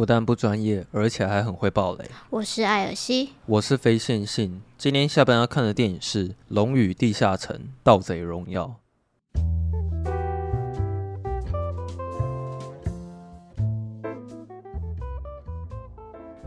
[0.00, 2.10] 不但不专业，而且还很会爆雷。
[2.30, 4.62] 我是艾尔西，我是非线性。
[4.78, 8.76] 今天下班要看的电影是《龙与地下城：盗贼荣耀》。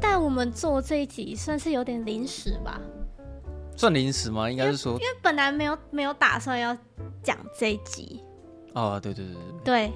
[0.01, 2.81] 但我们做这一集算是有点临时吧？
[3.77, 4.49] 算临时吗？
[4.49, 6.75] 应该是说，因为本来没有没有打算要
[7.21, 8.19] 讲这一集。
[8.73, 9.91] 哦，对对对对。
[9.91, 9.93] 对。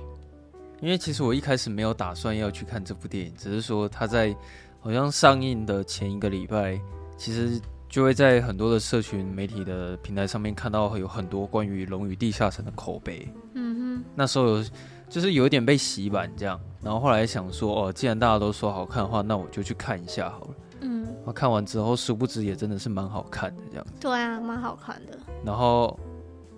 [0.80, 4.36] 因为其实我一开始没有打算要去看这部电影，只是说它在
[4.80, 6.80] 好像上映的前一个礼拜，
[7.18, 13.28] 其实就会在很多的社群媒体的平台上面看到有很多关于《龙与地下城》的口碑。
[13.54, 14.66] 嗯哼，那时候有
[15.10, 20.48] 就是有一点被洗版这样，然后后来想说，哦，既然大家都说好看的话，那我就去看一下好了。
[20.82, 23.94] 嗯，我看完之后，殊不知也真的是蛮好看的这样子。
[24.00, 25.18] 对啊，蛮好看的。
[25.44, 26.00] 然后。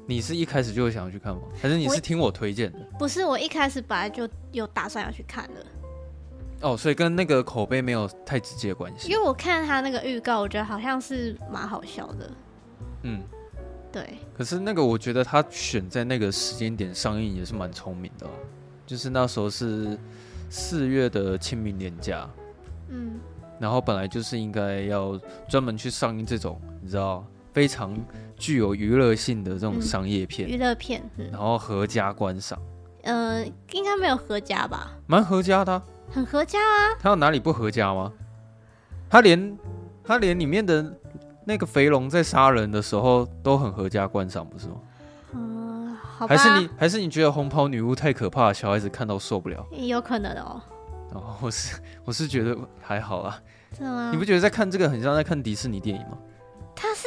[0.10, 1.42] 你是一开始就会想要去看吗？
[1.62, 2.80] 还是你是听我推荐的？
[2.98, 5.64] 不是，我一开始本来就有打算要去看的。
[6.62, 9.08] 哦，所以跟那个口碑没有太直接的关系。
[9.08, 12.32] 因为我看他那个预告，我觉得好像是蛮好笑的。
[13.04, 13.22] 嗯，
[13.92, 14.18] 对。
[14.36, 18.32] 可是那个，我觉得他选在那个时间点上映也是蛮聪明的哦。
[18.88, 19.96] 就是那时候是
[20.50, 22.28] 四月的清明年假。
[22.88, 23.20] 嗯。
[23.60, 25.16] 然后本来就是应该要
[25.48, 27.24] 专门去上映这种，你知道。
[27.52, 27.98] 非常
[28.40, 32.58] 具有娱乐性的这种商业片，娱乐片，然后合家观赏。
[33.04, 34.92] 呃，应该没有合家吧？
[35.06, 36.96] 蛮合家的，很合家啊。
[37.00, 38.12] 他有哪里不合家吗？
[39.10, 39.58] 他连
[40.04, 40.94] 他连里面的
[41.46, 44.76] 那个肥龙在杀人的时候都很合家观赏，不是吗？
[45.34, 46.36] 嗯，好吧。
[46.36, 49.66] 还是你还是你觉得红袍女巫太可怕，小孩子看到受不了？
[49.72, 50.62] 有可能哦。
[51.14, 53.40] 哦，我是我是觉得还好啊。
[53.78, 54.10] 是吗？
[54.12, 56.18] 你不觉得在看这个很像在看迪士尼电影吗？
[56.76, 57.06] 他是。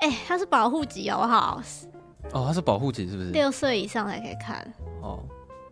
[0.00, 1.62] 哎、欸，它是保护级好不好？
[2.32, 3.30] 哦，它是保护级是不是？
[3.30, 4.66] 六岁以上才可以看。
[5.02, 5.20] 哦，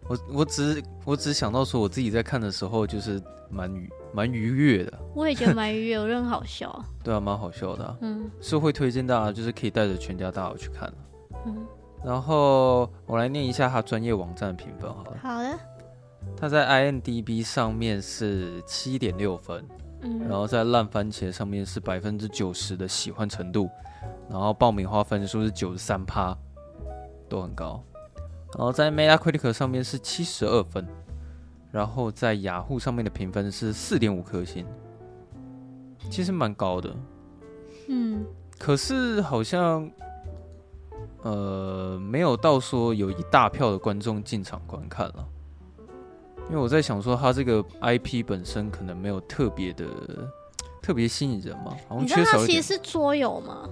[0.08, 4.98] 我我只我只想到说，我自己在看的时候就是蛮愉蛮愉悦的。
[5.14, 6.84] 我也觉得蛮愉悦，我觉得很好笑。
[7.02, 7.96] 对啊，蛮好笑的、啊。
[8.00, 10.92] 嗯，是会推荐大家，就是可以带着全家大小去看。
[11.46, 11.66] 嗯，
[12.04, 15.16] 然后我来念一下他专业网站的评分好了。
[15.22, 15.58] 好的。
[16.36, 19.66] 他在 IMDB 上面是七点六分，
[20.02, 23.70] 嗯，然后在烂番茄上面是百分之九十的喜欢程度。
[24.28, 26.36] 然后爆米花分数是九十三趴，
[27.28, 27.82] 都很高。
[28.56, 30.86] 然后在 Metacritic 上面是七十二分，
[31.70, 34.64] 然后在雅虎上面的评分是四点五颗星，
[36.10, 36.94] 其实蛮高的。
[37.88, 38.24] 嗯，
[38.58, 39.90] 可是好像
[41.22, 45.28] 呃没有到说有一大票的观众进场观看了，
[46.48, 49.86] 因为我在想说他这个 IP 本身可能没有特别的
[50.80, 52.20] 特别吸引人嘛，好像缺少。
[52.20, 53.68] 你知道它其实是桌游吗？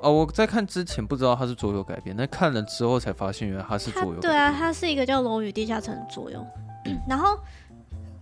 [0.00, 4.20] 哦，我在看之前不知道它是桌游改编，但看了之后才发现原来它是桌游。
[4.20, 6.44] 对啊，它是一个叫《龙与地下城》的桌游。
[7.08, 7.38] 然后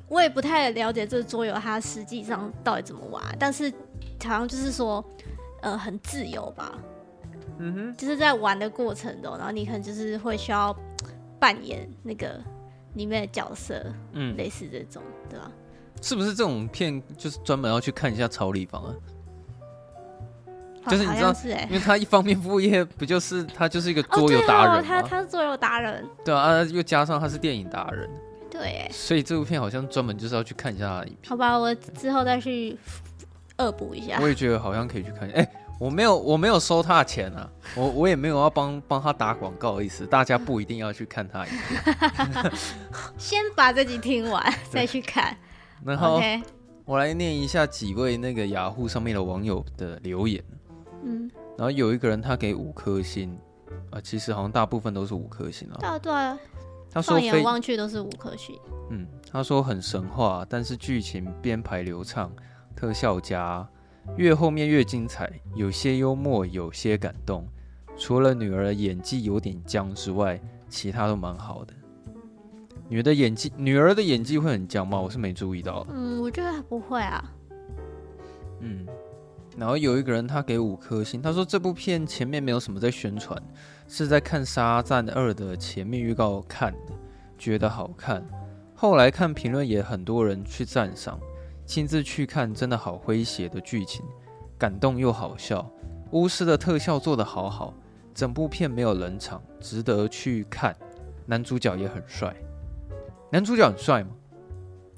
[0.09, 3.71] 我也不太了解这个桌游它实际上到底怎么玩，但是
[4.25, 5.05] 好像就是说，
[5.61, 6.73] 呃，很自由吧。
[7.59, 10.75] 嗯哼，就是在玩的过程中，然后你可能就是会需要
[11.39, 12.41] 扮演那个
[12.95, 15.51] 里面的角色，嗯，类似这种，对吧？
[16.03, 18.95] 是不是这种片就是专门要去看一下超立方啊？
[20.89, 24.85] 就是你知道，是因为他一方面副业不就是他就是一个桌游达人吗？
[24.87, 28.09] 他他是桌游达人，对啊，又加上他是电影达人，
[28.51, 31.29] 对，所以这部片好像专门就是要去看一下他的影片。
[31.31, 32.77] 好吧，我之后再去
[33.59, 34.19] 恶补一下。
[34.21, 35.29] 我也觉得好像可以去看。
[35.31, 42.53] 哎，我没有我没有收他的钱啊，我我也没有要帮帮他打广告的意思，大家不一定要去看他影片。
[43.19, 45.37] 先把这集听完再去看。
[45.85, 46.21] 然后
[46.85, 50.43] 我来念一下几位那个雅虎上面的网友的留言。
[51.07, 53.39] 嗯，然后有一个人他给五颗星，
[53.91, 55.79] 啊，其实好像大部分都是五颗星啊。
[55.79, 56.39] 对啊，对啊，
[56.91, 58.59] 他说放眼望去都是五颗星。
[58.91, 62.31] 嗯，他说很神话，但是剧情编排流畅，
[62.75, 63.67] 特效佳，
[64.17, 67.47] 越后面越精彩，有些幽默，有些感动。
[67.97, 71.73] 除了女儿的演技有点僵之外，其他都蛮好的。
[72.89, 75.01] 女儿的演技，女儿的演技会很僵吗？
[75.01, 75.87] 我是没注意到。
[75.91, 77.25] 嗯，我觉得不会啊。
[78.61, 78.87] 嗯，
[79.57, 83.41] 然后有一个人他给五颗星，他说这部片前面没有什么在宣传，
[83.89, 86.93] 是在看《沙赞二》的前面预告看的，
[87.39, 88.23] 觉得好看。
[88.75, 91.19] 后来看评论也很多人去赞赏，
[91.65, 94.05] 亲自去看真的好诙谐的剧情，
[94.59, 95.67] 感动又好笑。
[96.11, 97.73] 巫师的特效做得好好，
[98.15, 100.77] 整部片没有冷场，值得去看。
[101.25, 102.37] 男主角也很帅。
[103.33, 104.11] 男主角很帅吗？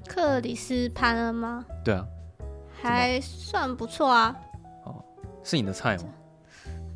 [0.07, 1.65] 克里斯潘恩吗？
[1.83, 2.05] 对啊，
[2.81, 4.35] 还算不错啊。
[5.49, 6.03] 哦，是你的菜吗？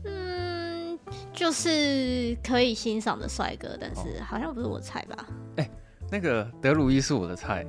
[0.05, 0.99] 嗯，
[1.33, 5.25] 就是可以欣赏的帅哥，但是好像不是我菜吧？
[5.57, 5.71] 哎、欸，
[6.11, 7.65] 那个德鲁伊是我的菜。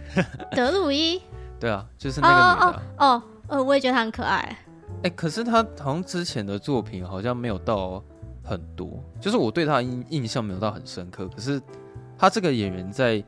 [0.52, 1.20] 德鲁伊？
[1.60, 2.78] 对啊，就是那个女的。
[2.78, 4.38] 哦，哦，呃，我也觉得他很可爱。
[4.38, 8.02] 哎、欸，可是他好像之前的作品好像没有到
[8.42, 11.60] 很多，就是我对他印印象没有到很深刻，可是。
[12.18, 13.24] 他这个演员在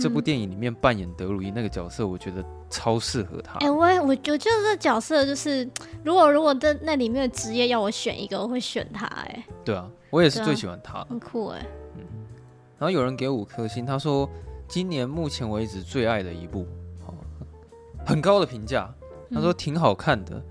[0.00, 3.58] 这部电影里面扮演德鲁伊那个角色，我觉得超适合他。
[3.58, 5.68] 哎、欸，我我我觉得这个角色就是，
[6.04, 9.06] 如果如果在那里面的职业要我选一个，我会选他。
[9.06, 11.66] 哎，对啊，我也是最喜欢他，很酷哎。
[11.96, 12.02] 嗯，
[12.78, 14.28] 然后有人给五颗星，他说
[14.66, 16.66] 今年目前为止最爱的一部，
[18.04, 18.92] 很高的评价。
[19.30, 20.42] 他说挺好看的，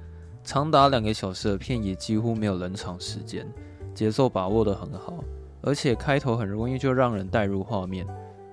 [0.44, 3.48] 长达两个小时的片也几乎没有冷场时间，
[3.96, 5.24] 节奏把握的很好。
[5.64, 8.06] 而且开头很容易就让人带入画面，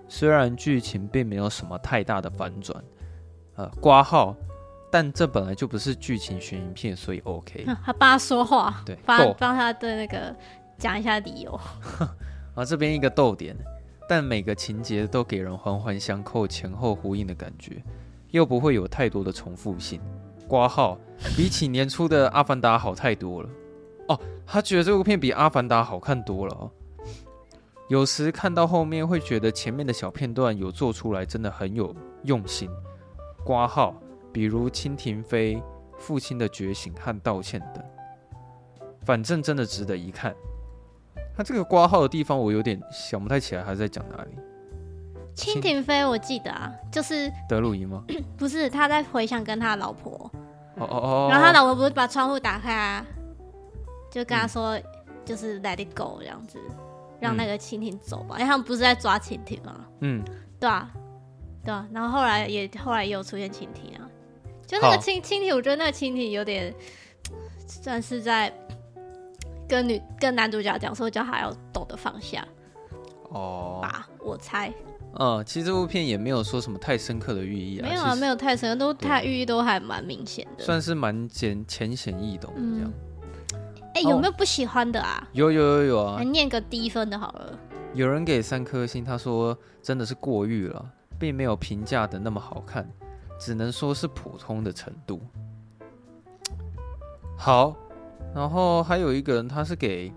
[0.08, 2.84] 虽然剧情并没有什么太大的反转，
[3.56, 4.36] 呃，挂号，
[4.90, 7.64] 但这本来就不是剧情悬疑片，所以 OK。
[7.84, 10.34] 他帮他说话，对，帮帮他的那个
[10.78, 11.60] 讲一下理由。
[12.54, 13.56] 啊，这边一个逗点，
[14.08, 17.82] 但每个情节都给人环环相扣、前后呼应的感觉，
[18.30, 20.00] 又不会有太多的重复性。
[20.46, 20.98] 挂号
[21.36, 23.48] 比起年初的《阿凡达》好太多了。
[24.08, 26.70] 哦，他觉得这部片比《阿凡达》好看多了哦。
[27.88, 32.68] 有时看到后面会觉得前面的小片段有做出来，真的很有用心。
[33.44, 33.94] 挂号，
[34.32, 35.62] 比如蜻蜓飞、
[35.98, 37.84] 父亲的觉醒和道歉等，
[39.04, 40.34] 反正真的值得一看。
[41.36, 44.30] 他这个挂号的地方我有点想不太起来，他在讲哪里？
[45.36, 48.02] 蜻蜓飞我记得啊，就是德鲁伊吗？
[48.38, 50.30] 不是，他在回想跟他老婆。
[50.76, 51.28] 哦哦哦。
[51.28, 53.04] 然后他老婆不是把窗户打开啊，
[54.10, 54.80] 就跟他说，
[55.24, 56.58] 就是 Let it go 这样子。
[57.24, 59.86] 让那个蜻蜓走吧，因为他们不是在抓蜻蜓吗？
[60.00, 60.22] 嗯，
[60.60, 60.92] 对啊，
[61.64, 61.88] 对啊。
[61.90, 64.04] 然后后来也后来也有出现蜻蜓啊，
[64.66, 66.74] 就那个蜻蜻蜓，我觉得那个蜻蜓有点
[67.66, 68.52] 算是在
[69.66, 72.46] 跟女跟男主角讲说，叫他要懂得放下。
[73.30, 74.70] 哦，吧，我猜。
[75.18, 82.92] 嗯，其实这部片也没有说什么太深刻的寓意啊，没有啊，没有太深，都太寓意都还蛮明显的，算是蛮浅浅显易懂的这样。
[82.92, 83.13] 嗯
[83.94, 85.26] 哎、欸，有没有不喜欢的啊？
[85.32, 86.16] 有有有有啊！
[86.18, 87.58] 来念个低分的好了。
[87.92, 90.84] 有人给三颗星，他说真的是过誉了，
[91.16, 92.88] 并没有评价的那么好看，
[93.38, 95.20] 只能说是普通的程度。
[97.38, 97.76] 好，
[98.34, 100.12] 然后还有一个人，他是给，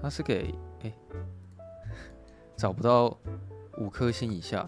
[0.00, 0.94] 他是给，哎、欸，
[2.56, 3.06] 找不到
[3.78, 4.64] 五颗星以下。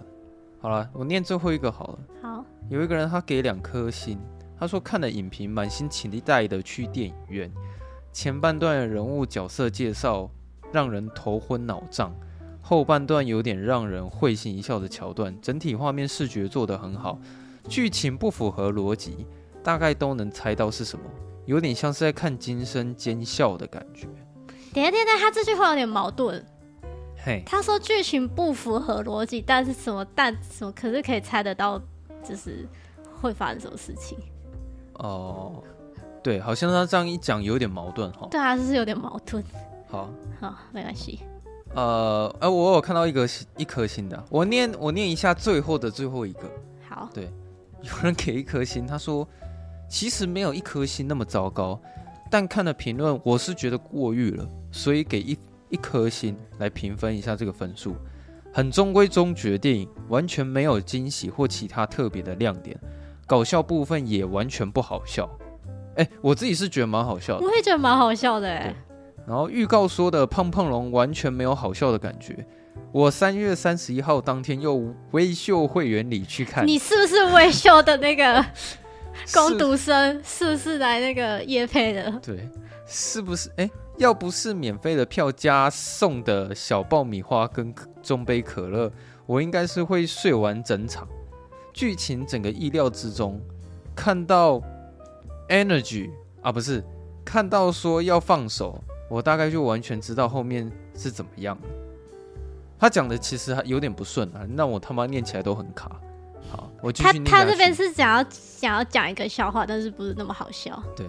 [0.61, 1.99] 好了，我念最后一个好了。
[2.21, 4.19] 好，有一个人他给两颗星。
[4.61, 7.51] 他说看了影评，满心期待的去电影院。
[8.13, 10.31] 前半段的人物角色介绍
[10.71, 12.15] 让人头昏脑胀，
[12.61, 15.35] 后半段有点让人会心一笑的桥段。
[15.41, 17.19] 整体画面视觉做得很好，
[17.71, 19.27] 剧情不符合逻辑，
[19.63, 21.05] 大概都能猜到是什么，
[21.47, 24.07] 有点像是在看《惊声尖笑》的感觉。
[24.75, 26.45] 等下等下，他这句话有点矛盾。
[27.25, 31.81] 嘿，他说剧情不符合逻辑，但是什么但什么，可是可以猜得到，
[32.23, 32.69] 就是
[33.23, 34.19] 会发生什么事情。
[35.01, 35.63] 哦，
[36.23, 38.29] 对，好像他这样一讲有点矛盾哈。
[38.31, 39.43] 对啊，就是有点矛盾。
[39.89, 41.21] 好，好，没关系。
[41.75, 46.43] 呃，哎，我有看到一个一颗星的，我念我念一下最后的最后一个。
[46.89, 47.33] 好，对，
[47.83, 49.27] 有人给一颗星，他说
[49.89, 51.81] 其实没有一颗星那么糟糕，
[52.31, 55.39] 但看了评论，我是觉得过誉了，所以给一
[55.71, 57.95] 一颗星来评分一下这个分数。
[58.53, 62.77] 很中规中矩的电影，完全没有惊喜或其他特别的亮点。
[63.31, 65.31] 搞笑部分也完全不好笑，
[65.95, 68.75] 哎，我自己是觉得蛮好笑的，我也觉得蛮好笑的，哎。
[69.25, 72.45] 然后预告说的胖胖龙完全没有好笑的感觉，
[72.91, 78.45] 我三月三十一号当天又微秀会员里去看，你是不是微秀的那个
[79.33, 80.21] 攻读生？
[80.25, 82.11] 是，是不是来那个夜配的？
[82.21, 82.51] 对，
[82.85, 83.49] 是不是？
[83.59, 87.73] 哎，要不是免费的票加送的小爆米花跟
[88.03, 88.91] 中杯可乐，
[89.25, 91.07] 我应该是会睡完整场。
[91.73, 93.41] 剧情整个意料之中，
[93.95, 94.61] 看到
[95.49, 96.11] energy
[96.43, 96.83] 啊，不是
[97.25, 101.57] 看到说要放手，我大概就完全知道后面是怎么样。
[102.79, 106.01] 他讲的其实还有点不顺啊，让我他妈念起来都很卡。
[106.51, 107.25] 好，我继续念。
[107.25, 110.83] 他他这边是想要想要讲一个笑话，但是不是那么好笑。
[110.97, 111.07] 对，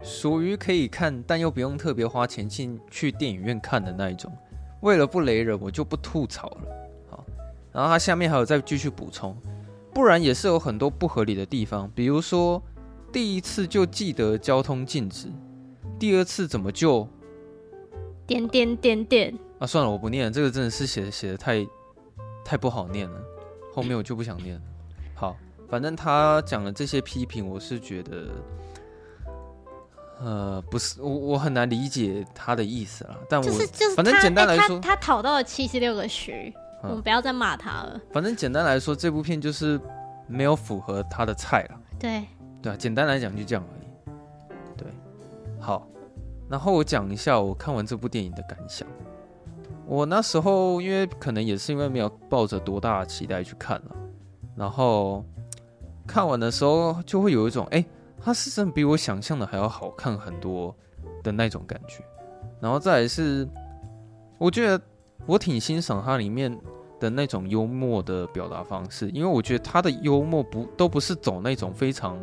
[0.00, 4.32] 属于可以看，但又不用特别花钱进去电影院看的那一种。
[4.80, 6.68] 为了不雷人，我就不吐槽了。
[7.10, 7.24] 好，
[7.72, 9.36] 然后他下面还有再继续补充，
[9.96, 12.62] 不然也是有很多不合理的地方，比如说
[13.10, 15.26] 第一次就记得交通禁止，
[15.98, 17.08] 第二次怎么就
[18.26, 19.66] 点点点点啊？
[19.66, 21.66] 算了，我不念了，这个真的是写写的太
[22.44, 23.18] 太不好念了。
[23.72, 24.60] 后面我就不想念了。
[25.14, 25.34] 好，
[25.66, 28.28] 反正他讲的这些批评，我是觉得，
[30.20, 33.16] 呃，不是我我很难理解他的意思了。
[33.30, 36.52] 但我就是就是反正简单来说，欸、他讨到了七十六个虚，
[36.88, 38.00] 我们不要再骂他了。
[38.12, 39.80] 反正简单来说，这部片就是
[40.26, 41.80] 没有符合他的菜了。
[41.98, 42.24] 对
[42.62, 44.12] 对啊，简单来讲就这样而已。
[44.76, 44.86] 对，
[45.60, 45.86] 好，
[46.48, 48.86] 然后我讲一下我看完这部电影的感想。
[49.86, 53.96] 我那时候因为可能也是因为没有抱着多大的期待去看了，
[54.56, 55.24] 然后
[56.06, 57.84] 看完的时候就会有一种哎，
[58.20, 60.74] 它是真的比我想象的还要好看很多
[61.22, 62.04] 的那种感觉。
[62.60, 63.46] 然后再来是，
[64.38, 64.80] 我觉得
[65.24, 66.58] 我挺欣赏它里面
[66.98, 72.18] 的那种幽默的表达方式，因为我觉得他的幽默不都不是走那种非常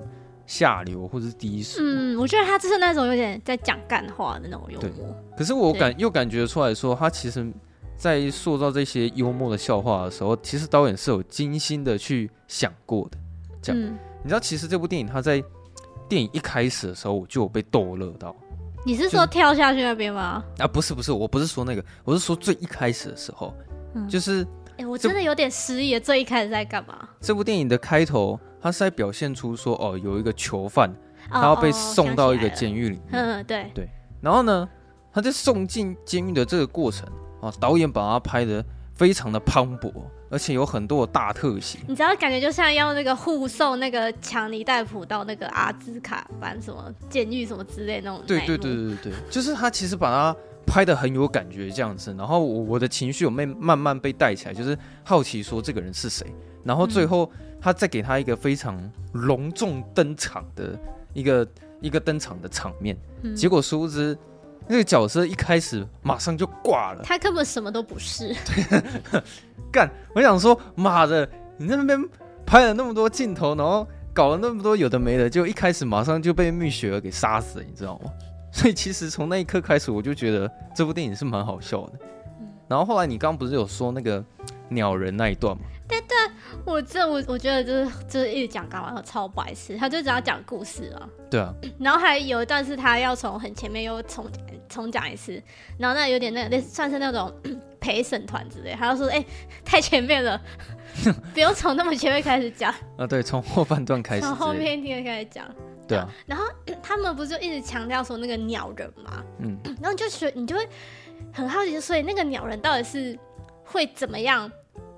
[0.45, 1.79] 下流或者是低俗。
[1.81, 5.15] 嗯，我觉得他就是那种有点在讲干话的那种幽默。
[5.37, 7.51] 可是我感又感觉出来说，他其实，
[7.95, 13.17] 在塑造这些幽默的笑话的时候，其实导演是有精心的去想过的。
[13.61, 15.41] 这样，嗯、你知道，其实这部电影他在
[16.09, 18.35] 电影一开始的时候，我就有被逗乐到。
[18.85, 20.43] 你是说跳下去那边吗？
[20.57, 23.53] 啊，不是不是，我不是说那个，我是说最一开始的时候，
[23.95, 24.45] 嗯、就是，
[24.85, 27.07] 我真的有点失忆了，最一开始在干嘛？
[27.19, 30.93] 这部电影的开头，他是在表现出说，哦，有一个囚犯，
[31.29, 33.11] 他要被送到一个监狱里面。
[33.11, 33.89] 嗯，对对，
[34.21, 34.67] 然后呢？
[35.15, 37.07] 他在送进监狱的这个过程
[37.39, 39.93] 啊，导演把他拍的非常的磅礴，
[40.33, 41.77] 而且有很多的大特写。
[41.87, 48.19] 你知道，感觉就像要那个护送那个强尼戴普到那个阿兹卡班什么监狱什么之类那种。
[48.25, 50.35] 对对对对对，就是他其实把他
[50.65, 56.25] 拍的很有感觉这样子，然后我我的情绪有被慢慢被带起来，就是好奇说这个人是谁，
[56.63, 60.75] 然后最后他再给他一个非常隆重登场的
[61.13, 61.47] 一个
[61.79, 64.17] 一个登场的场面，嗯、结果殊不知。
[64.65, 68.33] 那个角色一开始马上就挂了，他根本什么都不是。
[69.73, 69.89] 干！
[70.13, 71.27] 我想说，妈的，
[71.57, 71.99] 你那边
[72.45, 78.11] 拍了那么多镜头，然后搞了那么多有的没的，就一开始马上就被蜜雪儿给杀死了，你知道吗？
[78.53, 81.93] 所以其实从那一刻开始，我就觉得这部电影是蛮好笑的。
[82.39, 84.23] 嗯、然后后来你刚刚不是有说那个
[84.69, 85.63] 鸟人那一段吗？
[85.87, 86.15] 对对，
[86.63, 91.09] 我这我我觉得就是就是一直讲干嘛超白痴，他就只要讲故事啊。
[91.31, 91.51] 对啊。
[91.79, 94.25] 然后还有一段是他要从很前面又重
[94.69, 95.41] 重讲一次，
[95.79, 97.33] 然后那有点那那算是那种
[97.83, 99.25] 陪审团之类，他就说哎、欸、
[99.65, 100.41] 太前面了，
[101.35, 103.05] 不用从那么前面开始讲 啊。
[103.05, 105.45] 对，从后半段开始，从后面一点开始讲。
[105.85, 106.09] 对啊。
[106.25, 106.45] 然后
[106.81, 110.65] 他们不是就一直强调说那个鸟人嘛，嗯， 然后你就觉得你就会
[111.33, 113.19] 很好奇，所以那个鸟人到底是
[113.65, 114.49] 会怎么样？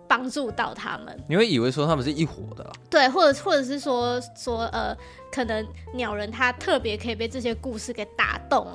[0.07, 4.95] 帮助到他们，你会以为说他们是一伙的啦，对，或者或者是说说呃，
[5.31, 8.67] 可能鸟人他特别可以被这些故事给打动，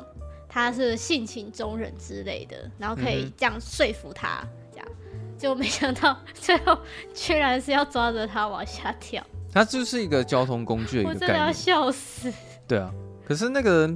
[0.50, 4.86] 他是性情中人之类的，然后可以这样说服他，嗯、这样
[5.38, 6.76] 就没想到 最后
[7.14, 12.32] 居然是要抓着他往下跳，他就是一个交通工具的一个概念，我真的要笑死。
[12.66, 12.90] 对啊，
[13.24, 13.88] 可是那个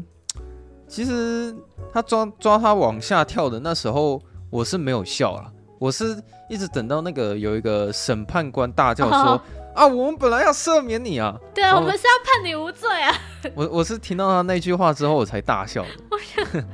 [0.86, 1.54] 其实
[1.92, 5.50] 他抓抓他往下跳的那时候，我是没有笑啊。
[5.80, 6.16] 我是
[6.48, 9.40] 一直等到那个有一个审判官大叫说、oh.
[9.74, 13.12] 啊，我们本来要赦免你啊，对啊，我们是要判你无罪啊。
[13.54, 16.64] 我我是听到他那句话之后我才大笑的， 我想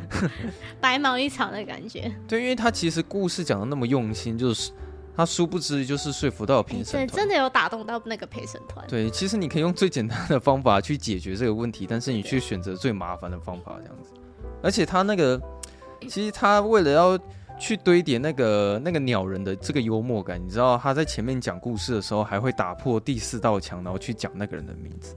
[0.80, 2.12] 白忙一场的感觉。
[2.28, 4.70] 对，因为他其实故事讲的那么用心，就是
[5.16, 8.86] 他殊不知就是说服到评审团，真的有打动到那个陪审团。
[8.86, 14.10] 对，其实你可以用最简单的方法去解决这个问题，但是你去选择最麻烦的方法这样子。
[14.62, 15.40] 而且他那个，
[16.02, 17.18] 其实他为了要。
[17.60, 25.14] 去堆叠那个那个鸟人的这个幽默感，你知道他在前面讲故事的时候还会打破第四道墙，然后去讲那个人的名字，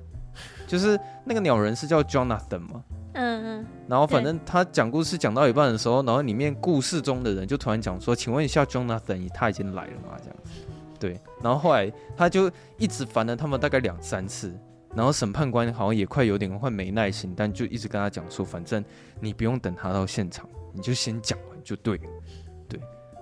[0.68, 2.84] 就是那个鸟人是叫 Jonathan 吗？
[3.14, 3.66] 嗯嗯。
[3.88, 10.52] 然后反正他讲故事讲到一半的时候，然后里面故事中的人就突然讲说：“请问一下，Jonathan 他已经来了吗？”这样子。
[11.00, 11.20] 对。
[11.42, 14.54] 然后后来他就一直烦了他们大概两三次，
[14.94, 18.84] 然后审判官好像也快有点快没耐心，但就一直跟他讲说：“反正
[19.22, 22.04] 你不用等他到现场，你就先讲完就对了。”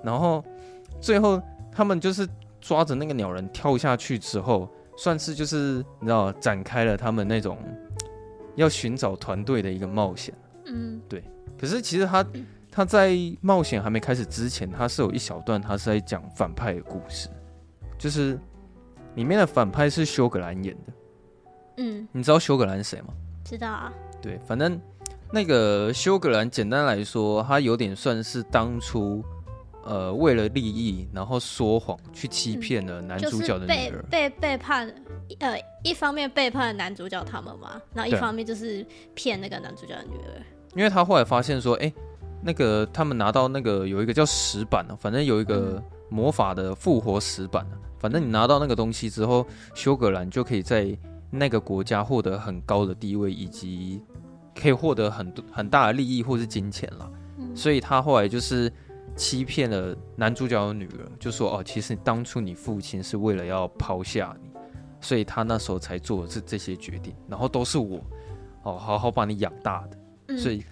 [0.03, 0.43] 然后
[0.99, 1.41] 最后
[1.71, 2.27] 他们就是
[2.59, 7.57] 抓着那个鸟人跳下去之后，算是就是你知道展开了他们那种
[8.55, 10.33] 要寻找团队的一个冒险。
[10.65, 11.23] 嗯，对。
[11.57, 12.25] 可是其实他
[12.71, 17.29] 他在冒险还没开始之前，他是有一小段，他是在讲反派的故事，
[17.97, 18.39] 就是
[19.15, 20.93] 里面的反派是修格兰演的。
[21.77, 23.07] 嗯，你知道修格兰是谁吗？
[23.43, 23.93] 知道啊。
[24.21, 24.79] 对，反正
[25.31, 29.23] 那个修格兰，简单来说，他有点算是当初。
[29.83, 34.93] 呃，为了利益，然后说谎去欺骗了男主角的女儿，嗯就是、被被背叛，
[35.39, 38.85] 呃，一方面背叛了男主角他们嘛，然后一方面就是
[39.15, 40.41] 骗那个男主角的女儿。
[40.75, 41.91] 因为他后来发现说，哎，
[42.43, 47.65] 那个他们拿到那个有一个叫石板，反正有一个魔法的复活石板，
[47.97, 50.95] 反正你拿到那个东西之后，修格兰就可以在
[51.31, 53.99] 那个国家获得很高的地位，以及
[54.53, 57.11] 可以获得很多很大的利益或是金钱了。
[57.39, 58.71] 嗯、所以他后来就是。
[59.15, 64.49] 欺骗了男主角的女儿，就说哦，其实当初你父亲是为了要抛下你，
[64.99, 67.97] 所以他那时候才做了这这些决定，然后都是我
[68.63, 69.97] 哦，好好把你养大的，
[70.29, 70.63] 嗯、所以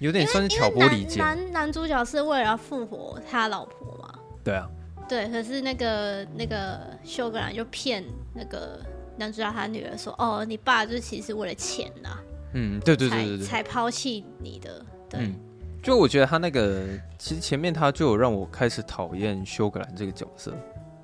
[0.00, 1.18] 有点算是挑拨离间。
[1.18, 4.12] 男男主角是为了要复活他老婆嘛？
[4.42, 4.68] 对啊，
[5.08, 8.04] 对，可是那个那个休格兰就骗
[8.34, 8.80] 那个
[9.16, 12.18] 男主角他女儿说，哦，你爸就其实是为了钱呐，
[12.54, 15.20] 嗯，对对对对对，才抛弃你的，对。
[15.20, 15.34] 嗯
[15.82, 16.86] 就我觉得他那个，
[17.18, 20.54] 其实前面他就有让我开始讨厌休格兰这个角色，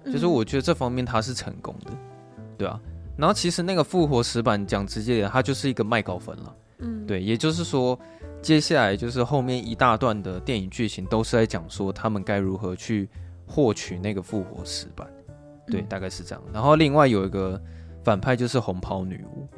[0.04, 1.90] 嗯、就是我觉得这方面他是成功的，
[2.56, 2.80] 对啊。
[3.16, 7.20] 然后其实那个复活石板讲直接点，他就是一个麦高芬了，嗯，对。
[7.20, 7.98] 也就是说，
[8.40, 13.08] 接下来就是后面一大段的电影剧情都是在讲说他们该如何去
[13.44, 15.08] 获取那个复活石板，
[15.66, 16.44] 对，嗯、大概是这样。
[16.52, 17.60] 然后另外有一个
[18.04, 19.48] 反派就是红袍女巫。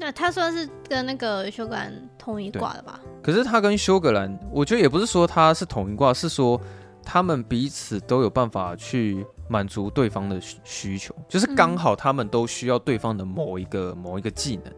[0.00, 3.00] 那他算是跟那个修格兰同一挂的吧？
[3.20, 6.60] 可是他跟修格兰，我觉得也不是说他是同一挂，是说
[7.02, 14.72] 他们彼此都有办法去满足对方的需求，就是刚好他们都需要对方的某一个、嗯、某一个技能。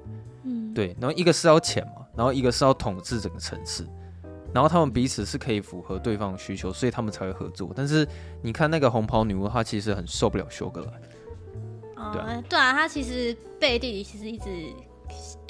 [0.44, 0.96] 嗯，对。
[0.98, 3.86] 然后一个是要钱嘛，然后一个是要统治整个城市，
[4.54, 7.70] 然后他们彼此是可以符合对方的需求，所以他们才会合作。
[7.76, 8.08] 但是
[8.40, 10.92] 你看那个红袍女巫，她其实很受不了修格兰。
[11.96, 14.48] 哦、对啊，对啊，她其实背地里其实一直。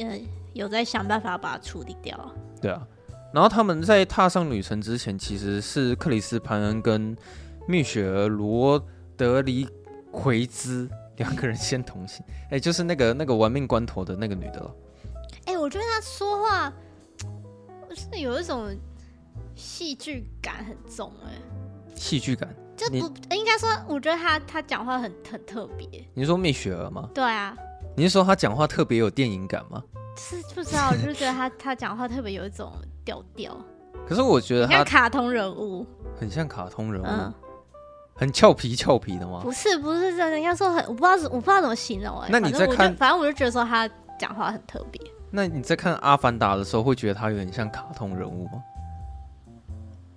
[0.01, 2.19] 嗯，有在想办法把它处理掉。
[2.61, 2.87] 对啊，
[3.33, 7.17] 然后他们在踏上旅程之前，其实是克里斯潘恩跟
[7.69, 8.83] 蜜雪儿罗
[9.17, 9.69] 德里
[10.11, 12.25] 奎兹两个人先同行。
[12.45, 14.75] 哎、欸，就是那个那个玩命关头的那个女的了。
[15.45, 16.73] 哎、欸，我觉得他说话
[17.95, 18.75] 是有一种
[19.55, 21.29] 戏剧感很重、欸。
[21.29, 25.87] 哎，戏剧感就不你应该说，我觉得他他讲话很很特别。
[26.15, 27.09] 你说蜜雪儿吗？
[27.15, 27.55] 对啊。
[28.01, 29.85] 你是说他讲话特别有电影感吗？
[30.17, 32.73] 是不知道，我就觉得他 他讲话特别有一种
[33.05, 33.55] 调调。
[34.09, 35.87] 可是我觉得他像卡通人物，
[36.19, 37.31] 很像卡通人物，嗯、
[38.15, 39.41] 很俏皮俏皮的吗？
[39.43, 42.33] 不是，不是人家说很，我不知道，我不知道怎么形容哎、欸。
[42.33, 43.87] 那你在看，反正我就觉得说他
[44.19, 44.99] 讲话很特别。
[45.31, 48.65] 那你在看《阿凡达》的时候，会觉得他有点像卡通人物吗？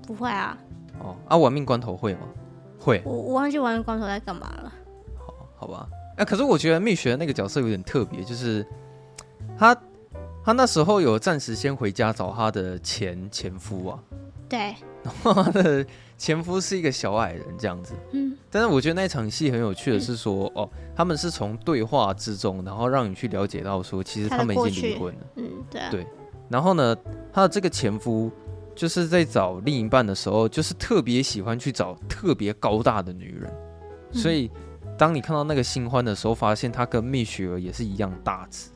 [0.08, 0.58] 不会啊。
[1.02, 2.22] 哦，啊，玩命关头会吗？
[2.80, 3.02] 会。
[3.04, 4.72] 我我忘记玩命关头在干嘛了。
[5.18, 5.86] 好，好吧。
[6.16, 8.66] 哎、啊，可是我觉得蜜雪那个角色有点特别，就是
[9.58, 9.76] 他
[10.46, 14.00] 他那时候有暂时先回家找他的前前夫啊，
[14.48, 15.84] 对，然后他的
[16.18, 26.06] 前夫是一个小矮人这样子，嗯，但是我觉得那场戏很有趣的是说，嗯、哦，他们是从对话之中，然后让你去了解到说，其实他们已经离婚了，嗯，对、啊，对，
[26.48, 26.96] 然后呢，
[27.34, 28.32] 他的这个前夫
[28.76, 33.52] 就是在找另一半的时候，就是特别喜欢去找特别高大的女人，
[34.12, 34.52] 嗯、所以。
[34.98, 38.70] 当你看到那个新欢的时候，发现他跟蜜雪儿也是一样大只。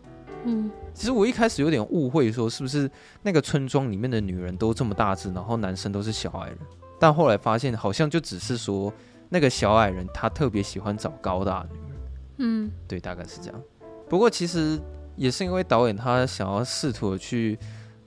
[0.46, 2.90] 嗯，其实我一开始有点误会，说是不是
[3.22, 6.58] 那个村庄里面的女人都这么大只，然后男生都是小矮人。
[7.00, 8.92] 但后来发现，好像就只是说
[9.30, 12.02] 那个小矮人他特别喜欢找高大的女人。
[12.38, 13.62] 嗯，对，大概是这样。
[14.10, 14.80] 不过其实
[15.16, 17.58] 也是因为导演他想要试图去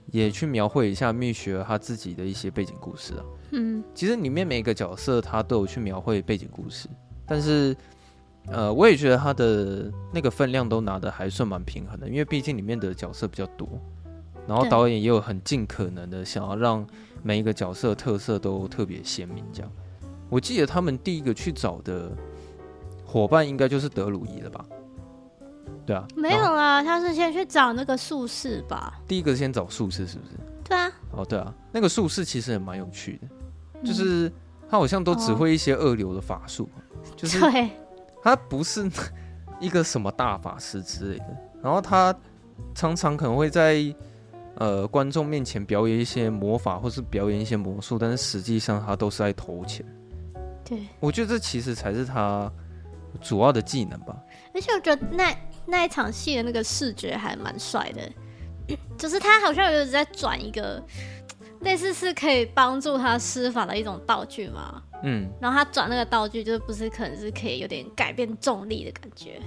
[0.07, 3.23] 也去描绘一下蜜雪儿他自己的一些背景故事啊。
[3.51, 6.89] 嗯，其实里面每一个角色他都有去描绘背景故事，
[7.25, 7.75] 但是。
[8.47, 13.67] 呃，我也觉得他的那个分量都拿的还算蛮平衡的，因为毕竟里面的角色比较多，
[14.47, 16.85] 然后导演也有很尽可能的想要让
[17.23, 19.45] 每一个角色特色都特别鲜明。
[19.53, 19.71] 这样，
[20.29, 22.11] 我记得他们第一个去找的
[23.05, 24.65] 伙伴应该就是德鲁伊了吧？
[25.85, 28.99] 对啊，没有啊，他是先去找那个术士吧？
[29.07, 30.31] 第一个先找术士是不是？
[30.63, 30.91] 对啊。
[31.11, 34.31] 哦，对啊，那个术士其实也蛮有趣的，就是
[34.69, 36.67] 他好像都只会一些二流的法术，
[37.15, 37.69] 就是对。
[38.23, 38.89] 他不是
[39.59, 42.15] 一个什么大法师之类的，然后他
[42.73, 43.83] 常常可能会在
[44.55, 49.85] 呃观众面前表演一些魔法，或是表演一些魔术，但是实际上他都是在投钱。
[50.63, 52.51] 对，我觉得这其实才是他
[53.19, 54.15] 主要的技能吧。
[54.53, 60.81] 而且我觉得那那一场戏的那个视觉还蛮帅的， 就是他好像有在转一个
[61.61, 64.81] 类似是可以帮助他施法的一种道具嘛。
[65.03, 69.39] 嗯，然后他转那个道具，就是不是可能是可以有点改变重力的感觉。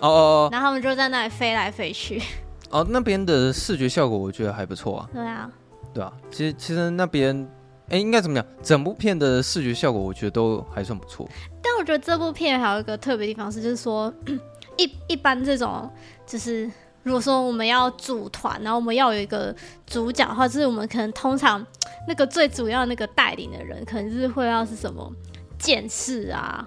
[0.00, 0.48] 哦哦哦。
[0.52, 2.22] 然后他们就在那里飞来飞去。
[2.70, 5.10] 哦，那边的视觉效果我觉得还不错啊。
[5.12, 5.50] 对啊。
[5.92, 7.48] 对啊，其实其实那边，
[7.90, 8.46] 哎，应该怎么讲？
[8.62, 11.28] 整部片的视觉效果我觉得都还算不错。
[11.62, 14.12] 但我觉得这部片还有一个特别的地方是，就是说
[14.78, 15.90] 一一般这种
[16.26, 16.70] 就是。
[17.02, 19.54] 如果说我们要组团，然后我们要有一个
[19.86, 21.64] 主角的话，就是我们可能通常
[22.06, 25.12] 那个最主要那个带领的人，可能是会要是什么
[25.58, 26.66] 剑士啊，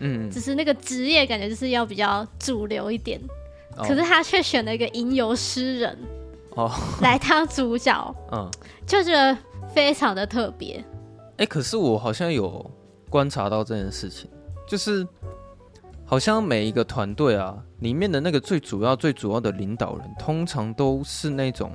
[0.00, 3.20] 嗯，只是那个职业感觉就是要比较主流一点，
[3.76, 5.98] 哦、可是他却选了一个吟游诗人
[6.54, 8.50] 哦来当主角， 嗯，
[8.86, 9.36] 就觉得
[9.74, 10.82] 非常的特别。
[11.32, 12.70] 哎、欸，可是我好像有
[13.10, 14.30] 观察到这件事情，
[14.66, 15.06] 就是。
[16.08, 21.72] 好像每一个团队啊，里面的那个最主要、最主要的领导人，通常都是那种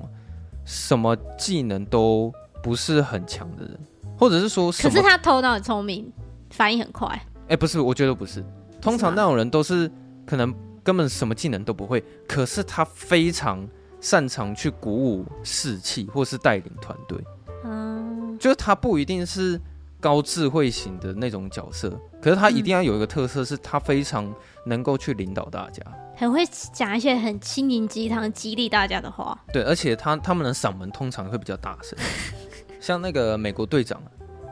[0.65, 2.31] 什么技能都
[2.63, 3.79] 不是很强的人，
[4.17, 6.11] 或者是说，可是他头脑很聪明，
[6.49, 7.07] 反应很快。
[7.07, 8.41] 哎、欸，不是，我觉得不是。
[8.79, 9.91] 通常那种人都是
[10.25, 13.67] 可能根本什么技能都不会，可是他非常
[13.99, 17.17] 擅长去鼓舞士气，或是带领团队。
[17.65, 19.59] 嗯，就是他不一定是。
[20.01, 24.31] 高智慧型的那种角色，可是他一定要有一个特色，是他非常
[24.65, 29.37] 能够去领导大家，嗯、很会讲一些很心灵鸡汤、激励大家的话。
[29.51, 31.97] 对，而且他他们的嗓门通常会比较大声，
[32.79, 34.01] 像那个美国队长，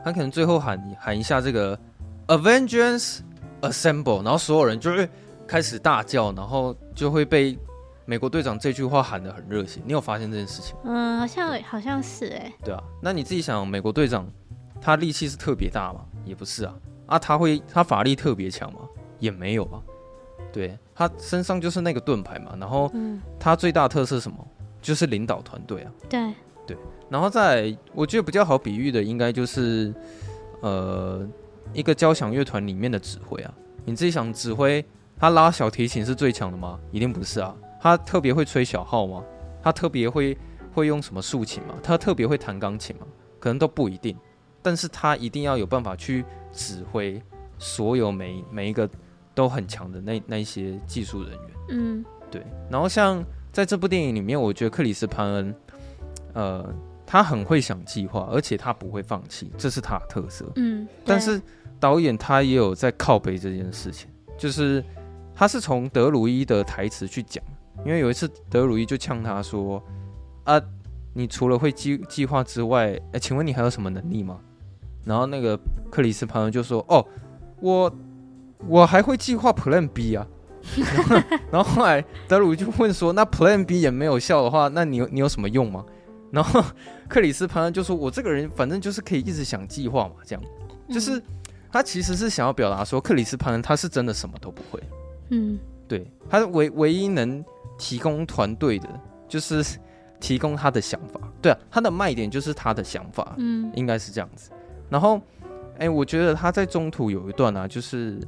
[0.04, 1.78] 他可能最后喊喊一下这个
[2.26, 3.20] Avengers
[3.60, 5.08] Assemble，然后所有人就会
[5.46, 7.56] 开始大叫，然后就会被
[8.04, 9.80] 美国队长这句话喊得很热血。
[9.86, 10.82] 你有发现这件事情吗？
[10.86, 12.54] 嗯，好像好像是哎、欸。
[12.64, 14.26] 对啊，那你自己想，美国队长。
[14.82, 16.00] 他力气是特别大吗？
[16.24, 16.72] 也不是啊。
[17.10, 18.80] 啊，他会他法力特别强吗？
[19.18, 19.82] 也没有啊。
[20.52, 22.56] 对，他身上就是那个盾牌嘛。
[22.58, 22.90] 然后，
[23.38, 24.38] 他最大特色是什么？
[24.80, 25.92] 就是领导团队啊。
[26.08, 26.32] 对
[26.66, 26.76] 对。
[27.08, 29.92] 然后再，我觉得比较好比喻的，应该就是
[30.60, 31.26] 呃，
[31.72, 33.52] 一个交响乐团里面的指挥啊。
[33.84, 34.84] 你自己想，指挥
[35.18, 36.78] 他拉小提琴是最强的吗？
[36.90, 37.54] 一定不是啊。
[37.80, 39.22] 他特别会吹小号吗？
[39.62, 40.38] 他特别会
[40.72, 41.74] 会用什么竖琴吗？
[41.82, 43.06] 他特别会弹钢琴吗？
[43.38, 44.16] 可能都不一定。
[44.62, 47.20] 但是他一定要有办法去指挥
[47.58, 48.88] 所有每每一个
[49.34, 52.44] 都很强的那那一些技术人员，嗯，对。
[52.70, 55.54] 然后像在这部电影里面，我觉得克里斯潘恩，
[56.34, 56.74] 呃，
[57.06, 60.86] 他很会想计划，而且他不会放弃，这是他的特色，嗯。
[61.04, 61.40] 但是
[61.78, 64.84] 导演他也有在靠背这件事情，就是
[65.34, 67.42] 他是从德鲁伊的台词去讲，
[67.84, 69.82] 因为有一次德鲁伊就呛他说
[70.44, 70.60] ：“啊，
[71.14, 74.38] 你除了会计计划之外，哎，请问你还有什么能力吗？”
[75.04, 75.58] 然后那个
[75.90, 77.04] 克里斯潘恩就说：“哦，
[77.60, 77.92] 我
[78.66, 80.26] 我还会计划 Plan B 啊。
[80.76, 81.16] 然后”
[81.52, 85.84] 然后后来德鲁就问说：“那 Plan B 也没有效的话，那你有你有什么用吗？”
[86.30, 86.62] 然后
[87.08, 90.44] 克里斯潘恩就说：“我这个人反正就是可以一直想计划嘛，这样
[90.88, 91.20] 就是
[91.72, 94.80] 他其实是想要表达说，克里斯潘恩他是真的什么都不会。
[95.30, 95.58] 嗯，
[95.88, 97.44] 对，他唯唯一能
[97.78, 98.88] 提供团队的，
[99.26, 99.64] 就是
[100.20, 101.20] 提供他的想法。
[101.40, 103.34] 对啊，他的卖点就是他的想法。
[103.38, 104.50] 嗯，应该是这样子。”
[104.90, 105.20] 然后，
[105.78, 108.20] 哎，我觉得他在中途有一段啊，就是，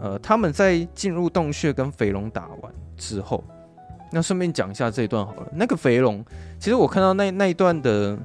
[0.00, 3.42] 呃，他们在进入洞穴跟肥龙打完之后，
[4.12, 5.48] 那顺便讲一下这一段好了。
[5.52, 6.24] 那个肥龙，
[6.60, 8.18] 其实我看到那那一段的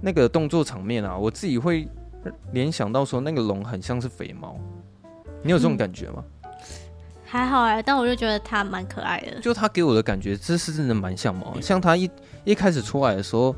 [0.00, 1.88] 那个动作场面啊，我自己会
[2.52, 4.56] 联想到说，那个龙很像是肥猫。
[5.42, 6.24] 你有这种感觉吗？
[6.44, 6.50] 嗯，
[7.24, 9.40] 还好哎，但我就觉得它蛮可爱的。
[9.40, 11.60] 就它给我的感觉，这是真的蛮像猫。
[11.60, 12.08] 像它一
[12.44, 13.54] 一开始出来的时候，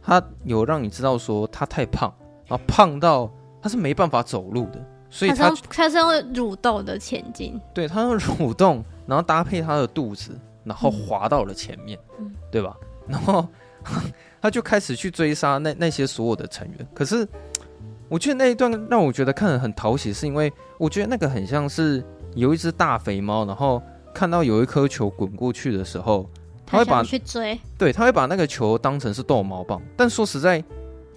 [0.00, 2.12] 它有让你知道说它太胖。
[2.52, 12.76] 啊，胖到他是没办法走路的，所以他他是用蠕动的前进，对，他用蠕动，然后搭配他的肚子，然后滑到了前面，嗯、对吧？
[13.08, 13.48] 然后
[14.42, 16.86] 他就开始去追杀那那些所有的成员。
[16.92, 17.26] 可是
[18.10, 23.80] 我觉得那一段让我觉得看得很讨喜，是因为我觉得那个很像是有一只大肥猫，然后
[24.12, 26.28] 看到有一颗球滚过去的时候，
[26.66, 29.80] 他会把去追，对，他会把那个球当成是逗猫棒。
[29.96, 30.62] 但说实在。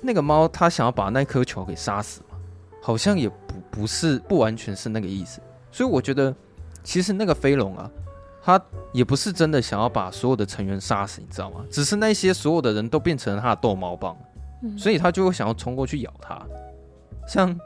[0.05, 2.37] 那个猫，它想要把那颗球给杀死吗？
[2.81, 5.41] 好像也不不是，不完全是那个意思。
[5.71, 6.33] 所以我觉得，
[6.83, 7.89] 其实那个飞龙啊，
[8.43, 8.61] 它
[8.93, 11.65] 也不是真的想要把所有的成员杀死，你知道吗？
[11.69, 14.15] 只是那些所有的人都变成了他的逗猫棒，
[14.77, 16.39] 所以它就会想要冲过去咬它。
[17.27, 17.59] 像，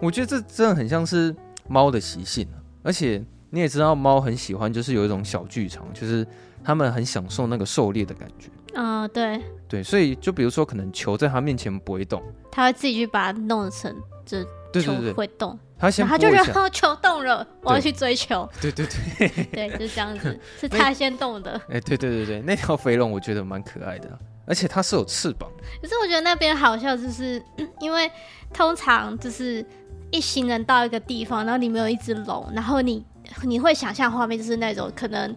[0.00, 1.34] 我觉得这真的很像是
[1.68, 2.56] 猫的习性啊。
[2.84, 6.24] 而且你也知道，猫很喜欢，就是有一种小剧场，就是
[6.62, 8.48] 他们很享受那个狩猎的感觉。
[8.76, 14.46] 啊、呃，对对，所以就比如说，可能球在他面前不会动，他会自己去把它弄成这。
[14.72, 18.46] 对球会动，他先他就觉得球动了，我要去追球。
[18.60, 18.86] 对对
[19.16, 21.58] 对，对，就是这样子， 是他先动的。
[21.70, 25.48] 哎，对对对对，那条肥龙我觉得蛮可爱的，而且它是有翅膀。
[25.80, 27.42] 可是我觉得那边好笑，就是
[27.80, 28.10] 因为
[28.52, 29.64] 通常就是
[30.10, 33.02] 一行人到一个地方，然后里面有一只龙，然后你
[33.42, 35.34] 你会想象画面就是那种可能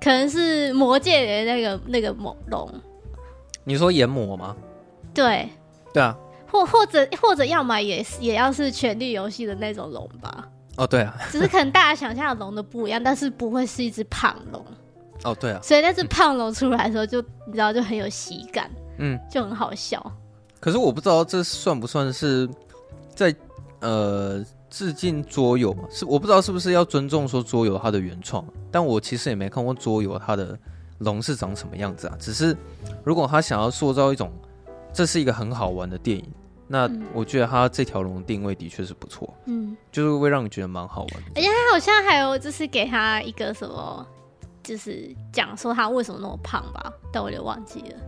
[0.00, 2.72] 可能是魔界的那个那个猛龙。
[3.64, 4.56] 你说炎魔吗？
[5.14, 5.48] 对。
[5.92, 6.16] 对啊。
[6.50, 10.48] 或或者或者要么也是也要是权力游戏的那种龙吧。
[10.76, 14.64] 哦，对啊，只是可能大家想象的龙都不一样，但是不会是一只胖龙。
[15.24, 20.00] 哦，对啊，所以那只胖龙出来的时候就，就你知道就很有喜感，嗯，就很好笑。
[20.60, 22.48] 可是我不知道这算不算是
[23.14, 23.34] 在
[23.80, 25.84] 呃致敬桌游嘛？
[25.90, 30.58] 是我不知道是不是要尊重说桌游它的原创，但我其实也没看过桌游它的
[30.98, 32.16] 龙是长什么样子啊。
[32.18, 32.56] 只是
[33.04, 34.32] 如果他想要塑造一种。
[34.90, 36.24] 这是一个很好玩的电影，
[36.66, 41.30] 那我觉得他这条龙定位的确是不错，嗯，就是会让你觉得蛮好玩的。
[41.36, 44.04] 而且他好像还有就是给他一个什么，
[44.64, 47.98] 就是讲说他为什么那么胖吧，但我有点忘记了。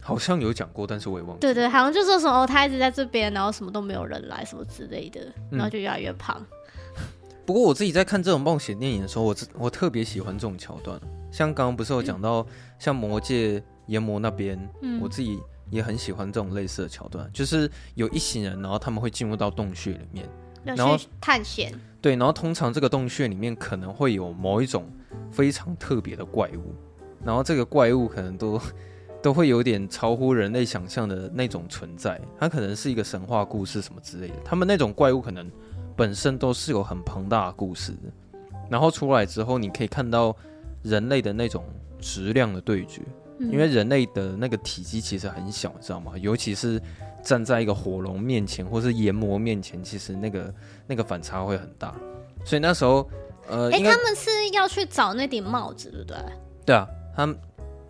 [0.00, 1.52] 好像有讲过，但是我也忘记了。
[1.52, 6.36] 对对，好像就说什么他一直在这边，然后什么都没有人来，什么之类的，然后就越来越胖。
[6.40, 7.06] 嗯、
[7.44, 12.46] 不过我自己在看这种冒险电影的时候，我我特别喜欢这种桥段，像刚刚不是有讲到，嗯、
[12.78, 15.38] 像魔界炎魔那边，嗯、我自己。
[15.70, 20.28] 也很喜欢这种类似的桥段，就是有一行人，然后他们会进入到洞穴里面，
[20.64, 21.72] 然后探险。
[22.02, 24.90] 对，然后通常这个洞穴里面可能会有某一种
[25.30, 26.74] 非常特别的怪物，
[27.24, 28.60] 然后这个怪物可能都
[29.22, 34.34] 都会有点超乎人类想象的那种存在，它可能是一个神话故事什么之类的。
[34.44, 35.50] 他们那种怪物可能
[35.96, 38.38] 本身都是有很庞大的故事的，
[38.70, 40.34] 然后出来之后，你可以看到
[40.82, 41.64] 人类的那种
[42.00, 43.02] 质量的对决。
[43.50, 46.12] 因为人类的那个体积其实很小，你知道吗？
[46.18, 46.78] 尤其是
[47.22, 50.54] 站在一个火龙面前，或是炎魔面前，其实那个
[50.86, 51.94] 那个反差会很大。
[52.44, 53.08] 所以那时候，
[53.48, 56.16] 呃，哎、欸，他们是要去找那顶帽子，对不对？
[56.66, 57.34] 对啊，他们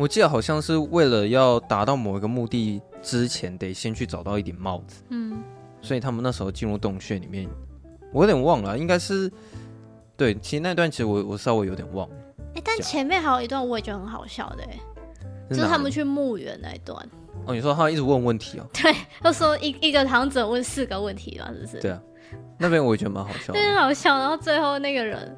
[0.01, 5.03] 我记得好像是为了要达到某一个目的之前，得先去找到一顶帽子。
[5.11, 5.43] 嗯，
[5.83, 7.47] 所以他们那时候进入洞穴里面，
[8.11, 9.31] 我有点忘了，应该是
[10.17, 10.35] 对。
[10.37, 12.15] 其实那段其实我我稍微有点忘了。
[12.39, 14.81] 哎、欸，但前面还有一段我也觉得很好笑的，哎。
[15.51, 16.97] 就是他们去墓园那一段
[17.45, 18.67] 哦，你说他一直问问题哦？
[18.73, 21.81] 对，他说一一个堂者问四个问题嘛，是不是？
[21.81, 22.01] 对啊，
[22.57, 24.17] 那边我也觉得蛮好笑，对，好笑。
[24.17, 25.37] 然后最后那个人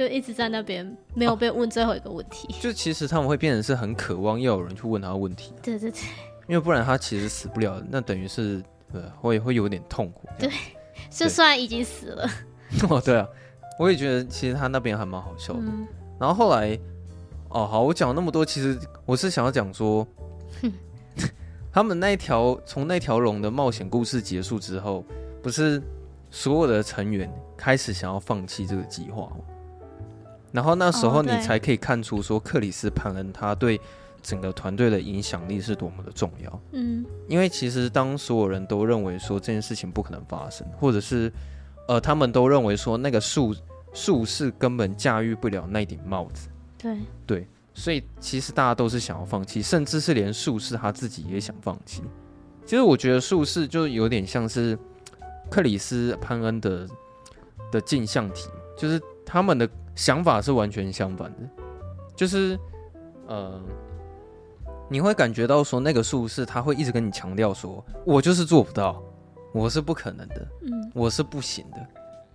[0.00, 2.48] 就一直在那边没有被问最后一个问题。
[2.50, 5.52] 哦，就其实他们会变成是很渴望要有人去问他问题。
[5.62, 6.00] 对对对，
[6.48, 8.62] 因为不然他其实死不了，那等于是
[8.94, 10.26] 呃会会有点痛苦。
[10.38, 10.50] 对，
[11.12, 12.26] 就算已经死了。
[12.88, 13.28] 哦，对啊，
[13.78, 15.60] 我也觉得其实他那边还蛮好笑的。
[15.60, 15.86] 嗯，
[16.18, 16.78] 然后后来。
[17.50, 20.06] 哦，好，我讲那么多，其实我是想要讲说，
[21.72, 25.04] 他们那一条从那条龙的冒险故事结束之后，
[25.42, 25.82] 不是
[26.30, 29.38] 所有的成员开始想要放弃这个计划吗？
[30.52, 33.80] 然后那时候你才可以看出说，克里斯潘恩他对
[34.22, 36.60] 整个团队的影响力是多么的重要。
[36.72, 41.32] 嗯，因为其实当所有人都认为说这件事情不可能发生，或者是
[41.88, 43.54] 呃，他们都认为说那个术
[43.92, 46.48] 术士根本驾驭不了那顶帽子。
[46.76, 52.02] 对对，所以其实大家都是想要放弃，甚至是连术士他自己也想放弃。
[52.64, 54.78] 其实我觉得术士就有点像是
[55.50, 56.86] 克里斯潘恩的
[57.72, 61.38] 的镜像体，就是他们的想法是完全相反的。
[62.16, 62.58] 就是
[63.26, 63.60] 呃，
[64.88, 69.02] 你会感觉到说那个术士他会一直跟你强调说，我就是做不到，
[69.54, 71.78] 我是不可能的，嗯，我是不行的。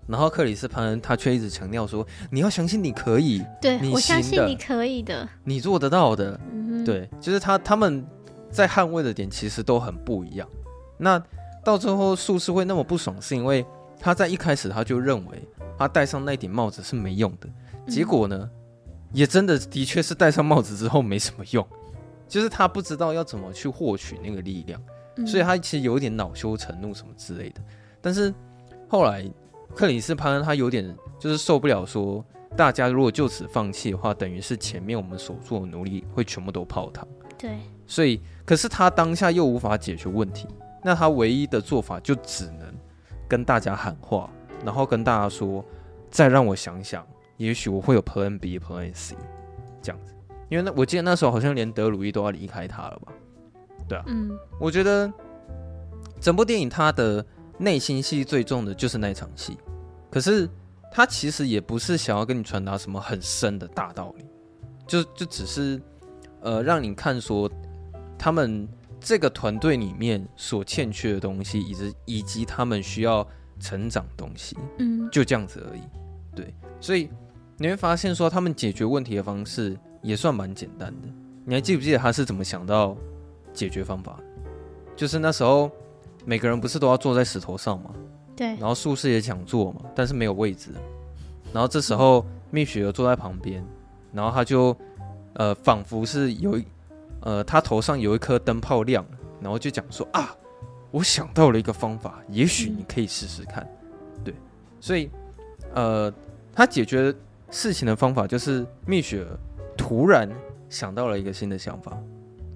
[0.07, 6.39] 然后克里斯潘恩他却一直强调说：“你要相信你可以，对，我相信你可以的，你做得到的。
[6.51, 8.05] 嗯”对，就是他他们
[8.51, 10.47] 在捍卫的点其实都很不一样。
[10.97, 11.19] 那
[11.63, 13.65] 到最后术士会那么不爽，是因为
[13.99, 15.41] 他在一开始他就认为
[15.77, 17.49] 他戴上那顶帽子是没用的，
[17.87, 18.49] 结果呢，嗯、
[19.13, 21.65] 也真的的确是戴上帽子之后没什么用，
[22.27, 24.81] 就是他不知道要怎么去获取那个力量，
[25.17, 27.61] 嗯、所以他其实有点恼羞成怒什么之类的。
[28.01, 28.33] 但是
[28.87, 29.25] 后来。
[29.73, 32.23] 克里斯潘恩他有点就是受不了，说
[32.55, 37.05] 大家如果就此放弃的话，等于是前面我们所做的努力会全部都泡汤。
[37.37, 40.47] 对，所以可是他当下又无法解决问题，
[40.81, 42.73] 那他唯一的做法就只能
[43.27, 44.31] 跟大家喊话，
[44.65, 45.63] 然后跟大家说，
[46.09, 47.05] 再让我想想，
[47.37, 49.15] 也许我会有 Plan B、Plan C
[49.81, 50.13] 这样子。
[50.49, 53.13] 因为那我记得那时候好像连德鲁伊都要离开他了吧？
[53.87, 55.09] 对啊，嗯，我觉得
[56.19, 57.25] 整部电影他的。
[57.57, 59.57] 内心戏最重的就是那场戏，
[60.11, 60.45] 可是
[60.91, 64.25] 他其实也不是想要跟你传达什么很深的大道理，
[64.85, 65.81] 就就只是
[66.41, 67.49] 呃让你看说
[68.19, 68.67] 他们
[68.99, 73.25] 这个团队里面所欠缺的东西，以及以及他们需要
[73.59, 75.81] 成长东西，嗯，就这样子而已。
[76.35, 77.09] 对，所以
[77.57, 81.07] 你会发现说，他们解决问题的方式也算蛮简单的。
[81.45, 82.97] 你还记不记得他是怎么想到
[83.53, 84.19] 解决方法？
[84.95, 85.69] 就是那时候
[86.25, 87.91] 每个人不是都要坐在石头上吗？
[88.35, 88.47] 对。
[88.55, 90.71] 然后术士也想坐嘛，但是没有位置。
[91.53, 93.63] 然后这时候蜜雪儿坐在旁边，
[94.11, 94.75] 然后他就
[95.33, 96.59] 呃，仿佛是有
[97.21, 99.05] 呃，他头上有一颗灯泡亮，
[99.41, 100.35] 然后就讲说啊，
[100.95, 103.67] 我想到了一个方法，也许你可以试试看。
[104.23, 104.33] 对，
[104.79, 105.09] 所以
[105.73, 106.13] 呃，
[106.53, 107.13] 他解决
[107.51, 109.37] 事情的方法就是蜜雪儿
[109.77, 110.29] 突然。
[110.67, 111.95] 想到了一个新的想法，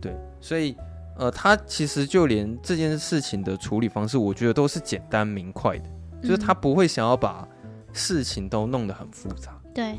[0.01, 0.75] 对，所以
[1.15, 5.85] 呃，他其实就连这件事情的处理方式，我觉得都是简单明快的，
[6.23, 7.47] 就是他不会想要把
[7.93, 9.57] 事情都弄得很复杂。
[9.75, 9.95] 对，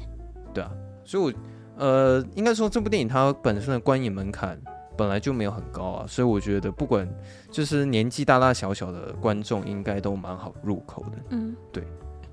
[0.52, 0.70] 对啊，
[1.04, 1.32] 所以我
[1.76, 4.60] 呃，应该说这部电影它本身的观影门槛
[5.00, 7.08] 本来就没有很高啊，所以我觉得不管
[7.50, 11.18] 就是年纪大大小小的观众应该都蛮好入口的。
[11.30, 11.82] 嗯，对。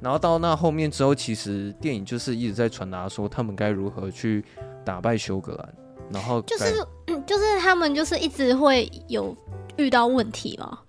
[0.02, 4.44] 然后到那后面之后，其实电影就是一直在传达说他们该如何去。
[4.88, 5.74] 打败休格兰，
[6.14, 6.88] 然后就是
[7.26, 9.36] 就是他们就是一直会有
[9.76, 10.80] 遇到问题嘛，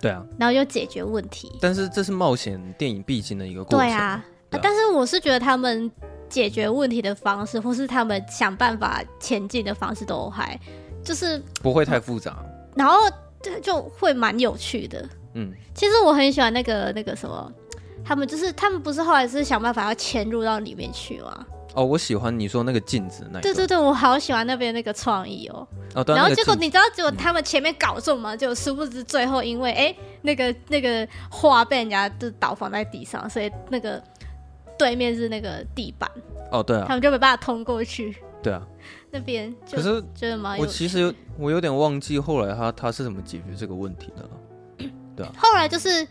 [0.00, 1.50] 对啊，然后就解决问题。
[1.60, 3.80] 但是这是冒险电影必经的一个过程。
[3.80, 5.90] 对啊，对啊，但是我是觉得他们
[6.28, 10.56] 解决问题的方式，或是他们想办法前进的方式，都还
[11.08, 12.36] 就是不会太复杂，
[12.76, 12.98] 然后
[13.42, 15.02] 就就会蛮有趣的。
[15.32, 17.50] 嗯，其实我很喜欢那个那个什么，
[18.04, 21.46] 他们就是他们不是后来是想办法要潜入到里面去吗？
[21.74, 23.40] 哦，我喜欢你说那个镜子那。
[23.40, 25.66] 对对对，我好喜欢那边那个创意哦。
[25.94, 26.14] 哦，对。
[26.14, 34.02] 然后结果你知道，结果他们前面搞中嘛，就殊不知最后因为哎，那个那个画被人家就倒放在地上，所以那个
[34.78, 36.10] 对面是那个地板。
[36.52, 36.84] 哦，对啊。
[36.86, 38.16] 他们就没办法通过去。
[38.42, 38.60] 对啊。
[39.10, 40.58] 那边可是觉得蛮……
[40.58, 44.30] 我其实我有点忘记后来他他是怎么解决这个问题的了。
[45.16, 45.32] 对啊。
[45.36, 46.06] 后来就是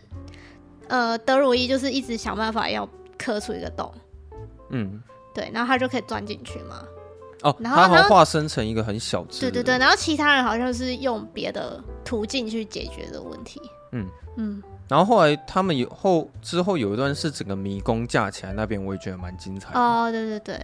[0.88, 3.92] 呃，德鲁伊就是一直想办法要磕出一个洞。
[4.70, 5.02] 嗯。
[5.34, 6.82] 对，然后他就可以钻进去嘛。
[7.42, 9.42] 哦，然后他好化身成一个很小只。
[9.42, 13.60] 对对对，然后其他人好像是用别的途径去解决的问题。
[13.92, 14.62] 嗯嗯。
[14.88, 19.78] 然后后来他们有后之后有一段是整个迷宫架起来，那边我也觉得蛮精彩的。
[19.78, 20.60] 哦，对对对。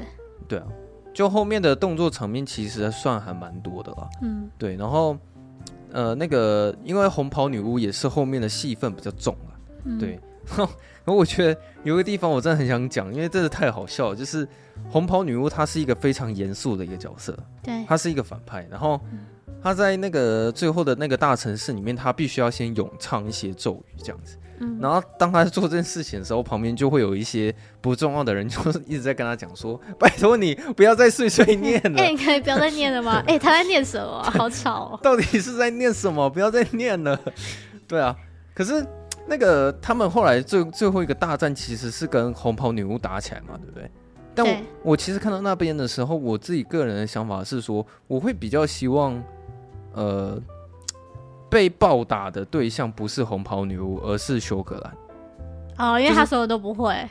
[0.48, 0.66] 对啊，
[1.14, 4.06] 就后面的动作场面其实算还蛮多的啦。
[4.20, 4.50] 嗯。
[4.58, 5.16] 对，然后
[5.92, 9.58] 呃那个因为红袍女巫也是后面的戏份比较重了。
[9.84, 9.98] 嗯。
[9.98, 10.20] 对。
[10.56, 14.46] 然后我觉得有个地方我真的很想讲，因为真的太好笑了，就是。
[14.90, 18.66] 红袍女巫她是一个非常严肃的一个角色，对，她是一个反派。
[18.68, 19.00] 然后
[19.64, 24.36] 她在那个最后的那个大城市里面，他必须要先咏唱一些咒语这样子。
[24.60, 33.22] 嗯，然后当他做这件事情的时候，旁边就会有一些不重要的人，就是一直在跟他讲说：“拜托你不要再碎碎念了。”哎、欸，你可以不要再念了吗？
[33.26, 34.22] 哎、欸，他在念什么？
[34.24, 35.00] 好吵哦！
[35.02, 36.28] 到底是在念什么？
[36.28, 37.18] 不要再念了。
[37.88, 38.14] 对啊，
[38.54, 38.86] 可是
[39.26, 43.90] 那个他们后来最最后一个大战其实是跟红袍女巫打起来嘛，对不对？
[44.36, 49.20] 但我我其实看到那边的时候，我自己个人的想法是说，我会比较希望，
[49.94, 50.38] 呃，
[51.48, 54.96] 被暴打的对象不是红袍女巫，而是修格兰。
[55.78, 57.08] 哦，因为他什么都不会，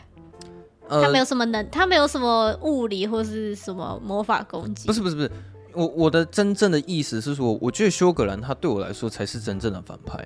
[0.90, 4.88] 就是、他没有什么能，他没有什么物理或是什么魔法攻击。
[4.88, 5.32] 不是不是不是，
[5.74, 10.26] 我我的真正的意思是说，我觉得修格兰他对我来说才是真正的反派，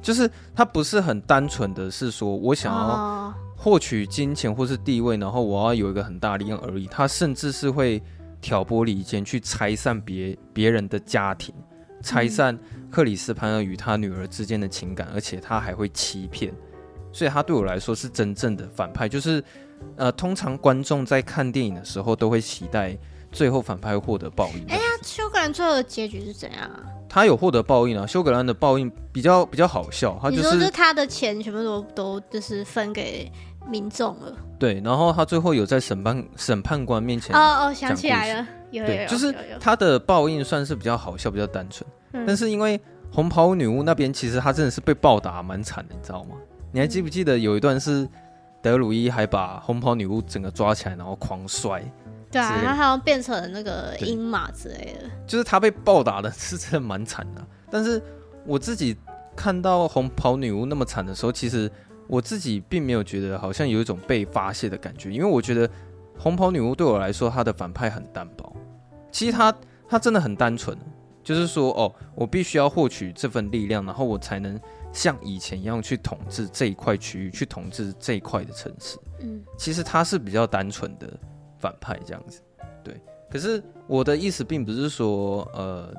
[0.00, 3.34] 就是他不是很单纯的是说我想要、哦。
[3.62, 6.86] 获取金钱或是地位，然后我要有一个很大力量而已。
[6.86, 8.02] 他甚至是会
[8.40, 11.54] 挑拨离间，去拆散别别人的家庭，
[12.02, 12.58] 拆散
[12.90, 16.52] 克里斯潘尔与他女儿之间的情感，而且他还会欺骗。
[17.12, 19.08] 所以他对我来说是真正的反派。
[19.08, 19.42] 就是
[19.96, 22.96] 呃，通常观众在看电影的时候都会期待
[23.32, 24.64] 最后反派获得报应。
[24.68, 26.84] 哎呀，休格兰最后的结局是怎样啊？
[27.10, 28.06] 他有获得报应啊。
[28.06, 33.30] 休格兰的报应比较比较好笑，他就是，他的钱全部都都就是分给。
[33.68, 41.88] 民众了，对，然后他最后有在审判审判官面前哦哦，想起来了，有有有，就是他的报应算是比较好笑，比较单纯。
[42.12, 42.80] 嗯、但是因为
[43.12, 46.36] 红袍女巫那边其实他真的是被暴打蛮惨的，你知道吗？
[46.72, 48.08] 你还记不记得有一段是
[48.62, 51.84] 德鲁伊还把红袍女巫整个抓起来，然后狂摔？
[52.30, 55.10] 对啊，他好像变成那个鹰马之类的。
[55.26, 57.46] 就是他被暴打的是真的蛮惨的。
[57.70, 58.02] 但是
[58.46, 58.96] 我自己
[59.36, 61.70] 看到红袍女巫那么惨的时候，其实。
[62.12, 65.70] 我自己并没有觉得好像有一种被发泄的感觉，因为我觉得
[66.18, 68.52] 红袍女巫对我来说，她的反派很单薄。
[69.12, 69.54] 其实她
[69.88, 70.76] 她真的很单纯，
[71.22, 74.60] 就是说哦，我必须要获取这份力量，然后我才能
[74.92, 78.98] 像以前一样去统治这一块区域，去统治这一块的城市。
[79.20, 81.08] 嗯，其实她是比较单纯的
[81.60, 82.40] 反派这样子。
[82.82, 83.00] 对，
[83.30, 85.94] 可是我的意思并不是说呃，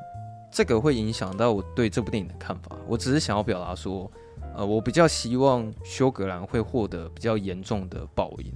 [0.52, 2.76] 这个会影响到我对这部电影的看法。
[2.88, 4.12] 我只是想要表达说。
[4.54, 8.52] 呃，我比较希望休格兰会获得比较严重的报应，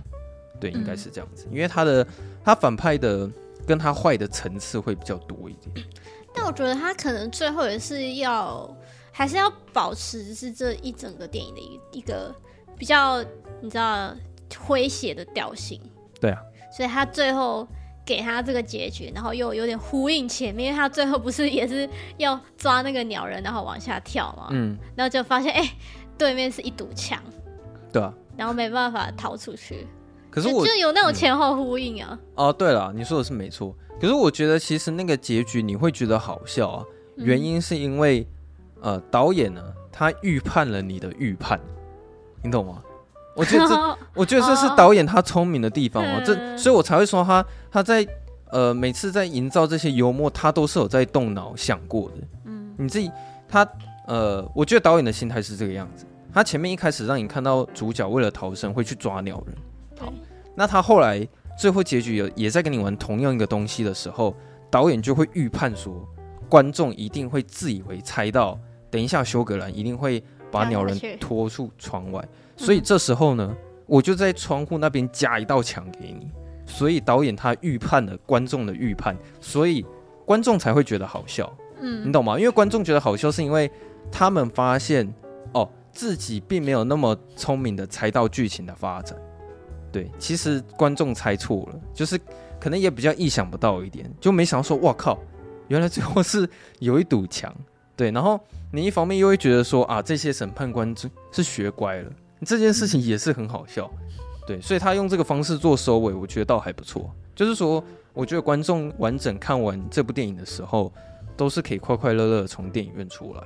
[0.60, 2.06] 对，应该是这样子，因为他的
[2.44, 3.32] 他反派的
[3.66, 5.88] 跟他坏的层次会比较多一点。
[6.34, 8.70] 但我觉得他可能最后也是要，
[9.10, 12.36] 还是要保持是这一整个电影的一一个
[12.78, 13.24] 比较，
[13.62, 14.14] 你知道
[14.50, 15.80] 诙谐的调性。
[16.20, 16.42] 对啊，
[16.76, 17.66] 所以他最后
[18.06, 25.72] 给他这个结局，然后又有点呼应前面，因为他最后不是也是要抓那个鸟人，然后往下跳嘛，嗯，然后就发现哎、欸，
[26.18, 27.18] 对面是一堵墙，
[27.94, 29.88] 对啊，然后没办法逃出去。
[30.30, 32.10] 可是我就，就有那种前后呼应啊。
[32.12, 33.74] 嗯、哦，对了，你说的是没错。
[34.02, 36.84] 可是我觉得其实那个结局你会觉得好笑啊，
[37.16, 38.28] 原因是因为、
[38.82, 39.64] 嗯、呃导演呢
[39.94, 41.58] 他预判了你的预判，
[42.44, 42.84] 你懂吗？
[43.36, 48.06] 我觉得这 我觉得这是导演他聪明的地方哦，这所以我才会说他他在
[48.52, 52.16] 呃每次在营造这些幽默，他都是有在动脑想过的。
[52.46, 53.12] 嗯，你自己
[53.48, 53.68] 他
[54.08, 59.56] 呃，我觉得导演的心态是这个样子，他前面一开始让你看到主角为了逃生会去抓鸟人，
[60.00, 60.14] 好，
[60.56, 61.28] 那他后来。
[61.58, 64.36] 最后结局也也在跟你玩同样一个东西的时候，
[64.70, 66.06] 导演就会预判说，
[66.50, 68.60] 观众一定会自以为猜到，
[68.92, 70.22] 等一下修格兰一定会
[70.52, 72.22] 把鸟人拖出窗外，
[72.58, 76.30] 所以这时候呢，我就在窗户那边加一道墙给你，
[76.66, 79.86] 所以导演他预判了观众的预判，所以
[80.26, 81.52] 观众才会觉得好笑，
[81.82, 82.40] 嗯，你懂吗？
[82.40, 83.70] 因为观众觉得好笑，是因为
[84.12, 85.12] 他们发现
[85.54, 89.18] 哦，自己并没有那么聪明的猜到剧情的发展。
[89.92, 92.20] 对，其实观众猜错了，就是
[92.60, 95.18] 可能也比较意想不到一点，就没想到说，哇靠，
[95.68, 96.50] 原来最后是
[96.80, 97.54] 有一堵墙。
[97.96, 98.38] 对，然后
[98.74, 103.90] 你一方面又会觉得说啊，这些审判官是是学乖了，这件事情也是很好笑。
[104.48, 107.10] 对，所以他用这个方式做收尾，我觉得倒还不错。
[107.36, 107.84] 就是说，
[108.14, 110.92] 我觉得观众完整看完这部电影的时候，
[111.38, 113.42] 都是可以快快乐乐从电影院出来，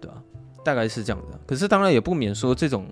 [0.00, 0.22] 对吧？
[0.64, 1.38] 大概是这样的。
[1.46, 2.86] 可是当然也不免说这种。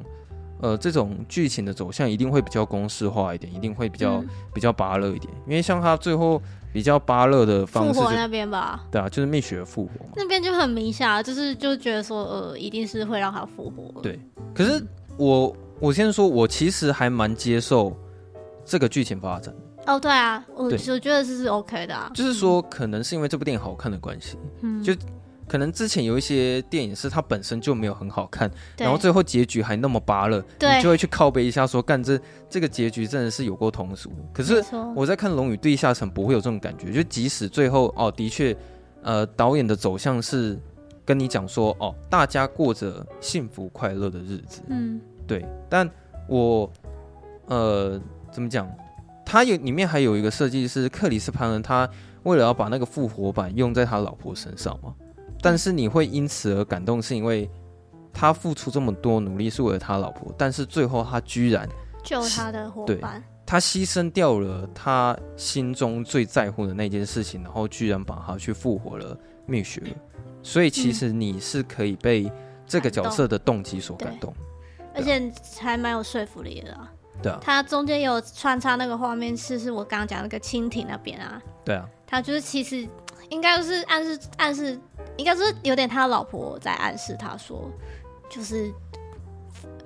[0.60, 6.40] 呃，这种剧情的走向一定会比较公式化一点，一定会比较、嗯、比较拔乐一点，因为像他最后
[6.72, 14.00] 比较巴乐的方式，复活那边吧，对啊，就是蜜雪儿复活嘛，那边就很明显，就是就觉得说，呃，一定是会让他复活。
[14.00, 14.18] 对，
[14.54, 14.82] 可是
[15.16, 17.96] 我我先说，我其实还蛮接受
[18.64, 19.54] 这个剧情发展。
[19.86, 24.94] 哦，对啊，我我觉得这是 OK 的啊，就是说，可能是因为这部电影好看的关系，嗯，就。
[25.52, 34.10] 可能之前有一些电影是它本身就没有很好看，然后最后结局还那么扒了，你就会去靠背一下说，干这这个结局真的是有过通俗。
[34.32, 34.64] 可是
[34.96, 38.56] 我在看《龙与地下城》不会有这种感觉，就即使最后哦，的确，
[39.02, 40.58] 呃，导演的走向是
[41.04, 45.44] 跟你讲说哦，大家过着幸福快乐的日子，嗯，对。
[45.68, 45.86] 但
[46.28, 46.72] 我
[47.44, 48.00] 呃
[48.30, 48.66] 怎么讲？
[49.26, 51.86] 他有里面还有一个设计是克里斯潘恩，他
[52.22, 54.94] 为了要把那个复活版用在他老婆身上嘛。
[55.42, 57.50] 但是你会因此而感动，是因为
[58.12, 61.68] 他付出这么多努力是为了他老婆，但是最后他居然
[62.04, 69.90] 救他的伙伴，他牺牲掉了他心中最在乎的那件事情，然后居然把他去复活了蜜雪儿，
[70.42, 72.30] 所以其实你是可以被
[72.66, 74.32] 这个角色的动机所感动，
[74.94, 76.92] 而且还蛮有说服力的啊。
[77.22, 81.40] 对啊，他中间有穿插那个画面，是是我刚刚讲那个蜻蜓那边啊。
[81.64, 82.88] 对啊，他就是其实
[83.30, 84.78] 应该是暗示暗示。
[85.18, 87.70] 应该是有点他老婆在暗示他说，
[88.30, 88.72] 就是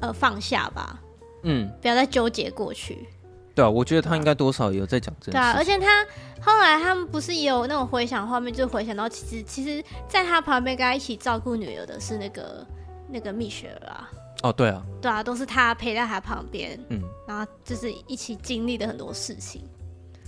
[0.00, 1.00] 呃放下吧，
[1.42, 3.08] 嗯，不要再纠结过去。
[3.52, 5.32] 对啊，我觉得他应该多少也有在讲这个。
[5.32, 6.06] 对啊，而且他
[6.40, 12.64] 后来他们不是也有那种回想画面，就回想到其实其实在他旁边跟他一起照顾女儿的是那个
[13.10, 14.08] 那个蜜雪儿啊。
[14.44, 19.62] 哦，对啊，对啊，都是他陪在他旁边，嗯，然后就是一起经历的很多事情。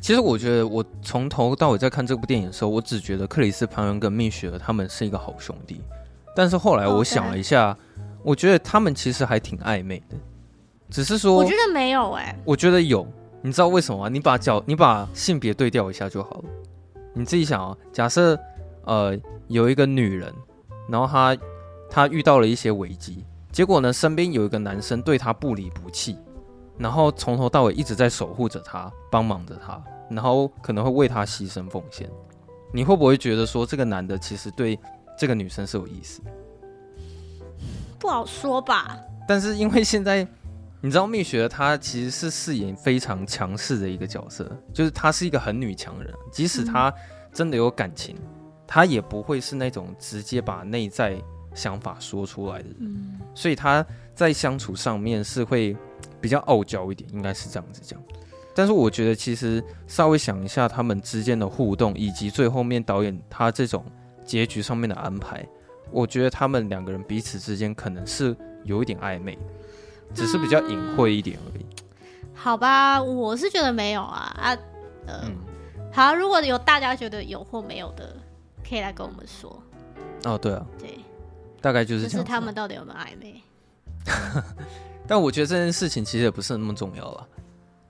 [0.01, 5.80] 其实我觉得，我从头到尾在看这部电影的时候，我只觉得克里斯潘恩跟蜜雪儿他们是一个好兄弟。
[6.34, 7.76] 但是后来我想了一下.
[8.24, 10.16] 我觉得他们其实还挺暧昧的。
[10.90, 13.07] 只是说，我觉得没有哎、欸，我觉得有。
[13.40, 14.09] 你知道为什么吗？
[14.09, 16.44] 你把角，你把性别对调一下就好了。
[17.14, 18.38] 你自己想啊，假设
[18.84, 20.34] 呃有一个女人，
[20.88, 21.36] 然后她
[21.88, 26.16] 她遇到了一些危机，结果呢身边有一个男生对她不离不弃。
[26.79, 32.09] 然后从头到尾一直在守护着他，帮忙着他，然后可能会为他牺牲奉献。
[32.72, 34.79] 你会不会觉得说这个男的其实对
[35.18, 36.22] 这个女生是有意思？
[37.99, 38.97] 不好说吧。
[39.26, 40.26] 但是因为现在
[40.81, 46.95] 你知道蜜雪她其实是饰演非常强势的一个角色，就是她是一个很女强人，即使她
[47.33, 48.16] 真的有感情，
[48.68, 51.20] 她也不会是那种直接把内在
[51.55, 52.76] 想法说出来的人。
[52.79, 55.76] 嗯，所以她在相处上面是会。
[56.21, 58.03] 比较傲娇一点，应该是这样子讲。
[58.55, 63.85] 但是我觉得，其实稍微想一下他们之间的互动，以及最后面导演他这种
[64.25, 65.47] 结局上面的安排，
[65.93, 69.39] 我觉得他们两个人彼此之间可能是有一点暧昧，
[70.12, 71.62] 只是比较隐晦一点而已。
[71.62, 74.57] 嗯，好吧，我是觉得没有啊啊，
[75.07, 75.37] 呃，嗯、
[75.93, 78.16] 好，如果有大家觉得有或没有的，
[78.69, 79.62] 可以来跟我们说。
[80.25, 80.99] 哦，对啊，对，
[81.61, 82.11] 大概就是这样。
[82.11, 83.41] 就是他们到底有没有暧昧？
[85.09, 87.29] 但我觉得这件事情其实也不是那么重要了，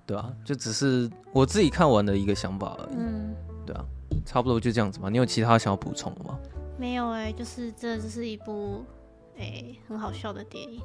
[0.07, 2.97] 对啊，就只是我自己看完的一个想法而已。
[2.97, 3.35] 嗯，
[3.67, 3.85] 对啊，
[4.25, 5.11] 差不多就这样子嘛。
[5.11, 6.39] 你有其他想要补充的吗？
[6.79, 8.85] 没有哎、欸，就是这就是一部
[9.37, 10.81] 哎、欸、很好笑的电影。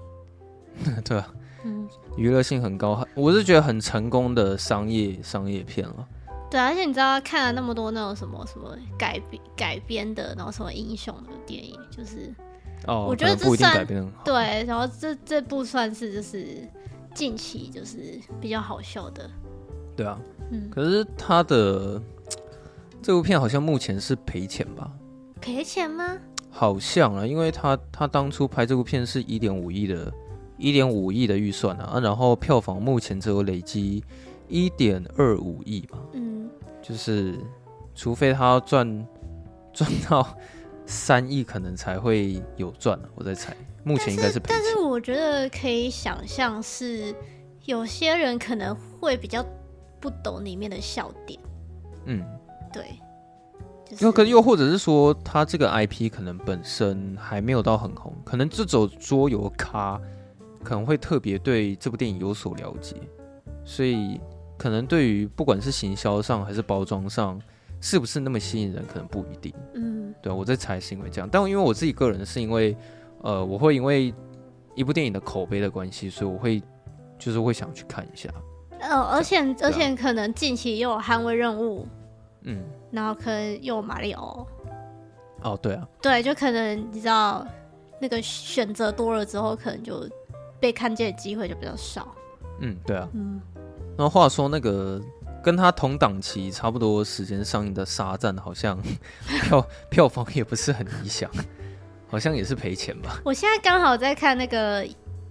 [1.06, 6.08] 对啊，嗯，娱乐性很高，我是觉得很成功的商业商业片了。
[6.50, 12.34] 对啊，而且你知道看了那么多那种什么什么改编改编的，然后什么英雄的电影，就是。
[12.88, 13.88] 哦，我觉得这算
[14.24, 16.68] 对，然后这这部算是就是
[17.14, 19.30] 近期就是比较好笑的，
[19.96, 20.20] 对啊，
[20.52, 22.02] 嗯，可是他的
[23.02, 24.92] 这部片好像目前是赔钱吧？
[25.40, 26.18] 赔钱吗？
[26.50, 30.12] 好像啊，因为他他当初拍这部片是一点五亿的，
[30.58, 34.04] 一点五亿的预算啊，然后票房目前只有累积
[34.48, 36.50] 一点二五亿吧，嗯，
[36.82, 37.40] 就是
[37.96, 39.08] 除非他要赚
[39.72, 40.28] 赚到。
[40.86, 44.58] 三亿可能才会有赚，我在猜，目前应该是赔钱。
[44.60, 47.16] 但是我觉得可以想象是
[47.66, 49.46] 有些人可能会比较
[50.00, 51.40] 不懂里面的笑点。
[52.06, 52.24] 嗯，
[52.72, 52.86] 对。
[54.00, 60.02] 又跟又或者是说，他这个 IP 可能本身还没有到很红，可能这种桌游咖
[60.64, 62.96] 可能会特别对这部电影有所了解，
[63.64, 64.20] 所以
[64.58, 67.40] 可能对于不管是行销上还是包装上。
[67.84, 68.82] 是不是那么吸引人？
[68.88, 69.54] 可能不一定。
[69.74, 72.74] 嗯，对，我在猜是因为这样，但因为我自己个人是因为，
[73.22, 74.14] 呃，我会因为
[74.74, 76.64] 一部电影的口碑的关系，所以我会
[77.20, 78.30] 就是会想去看一下。
[78.80, 81.86] 呃，而且而且可能近期又有捍卫任务，
[82.44, 84.48] 嗯，然后可能又有马里奥。
[85.42, 87.46] 哦，对啊，对，就可能你知道
[88.00, 90.10] 那个选择多了之后，可能就
[90.58, 92.16] 被看见的机会就比较少。
[92.62, 93.42] 嗯，对啊，嗯。
[93.98, 95.02] 然后话说那个。
[95.44, 98.82] 跟他同档期差不多时间上映的《沙赞》，好像
[99.44, 101.30] 票票房也不是很理想，
[102.08, 103.20] 好像也是赔钱吧。
[103.26, 104.88] 我现在刚好在看那个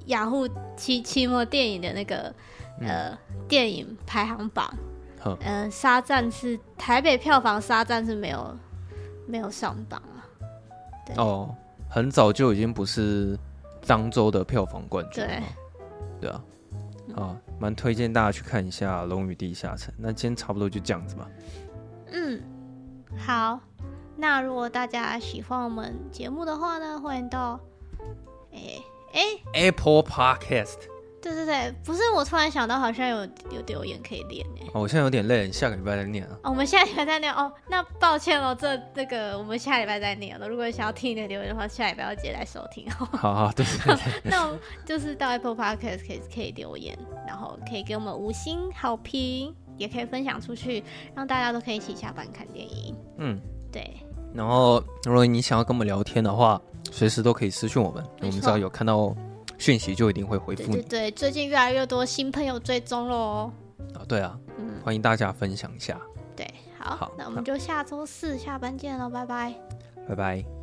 [0.07, 0.47] 雅虎
[0.77, 2.33] 期期末电影的那个
[2.81, 4.73] 呃、嗯、电影排行榜，
[5.25, 8.55] 嗯，呃《沙赞》是台北票房，《沙赞》是没有
[9.27, 10.21] 没有上榜啊。
[11.17, 11.55] 哦，
[11.89, 13.39] 很早就已经不是
[13.87, 15.31] 漳州的票房冠军了。
[16.21, 16.45] 对，对啊。
[17.17, 19.95] 啊，蛮推荐大家去看一下《龙与地下城》。
[19.97, 21.31] 那今天差不多就这样子吧。
[22.11, 22.43] 嗯，
[23.17, 23.61] 好。
[24.17, 27.61] 那如果大家喜欢我们节目的话呢，欢迎到
[28.53, 28.59] 哎
[29.13, 30.91] 哎、欸欸、Apple Podcast。
[31.23, 34.66] 对对对，不是，我突然想到，好像有有留言可以念哎。
[34.75, 36.31] 哦，我现在有点累，你下个礼拜再念啊。
[36.43, 37.51] 哦，我们下礼拜再念哦。
[37.68, 40.49] 那抱歉哦，这这个我们下礼拜再念了。
[40.49, 43.07] 如果想要听你的留言的话，下礼拜要直接来收听哦。
[43.16, 44.12] 好好，对对对。
[44.29, 50.83] 那我就是到 Apple Podcast 可以可以留言，然后可以给我们五星好评，也可以分享出去，
[51.14, 52.97] 让大家都可以一起下班看电影。
[53.18, 53.97] 嗯，对。
[54.35, 56.61] 然后，如果你想要跟我们聊天的话，
[56.91, 59.14] 随时都可以私讯我们，我们只要有看到。
[59.63, 60.73] 讯息就一定会回复你。
[60.73, 63.53] 对对对，最近越来越多新朋友追踪喽。
[63.95, 65.97] 哦，对啊，嗯，欢迎大家分享一下。
[66.35, 66.45] 对，
[66.79, 69.55] 好，好，那我们就下周四下班见喽，拜拜。
[70.09, 70.62] 拜拜。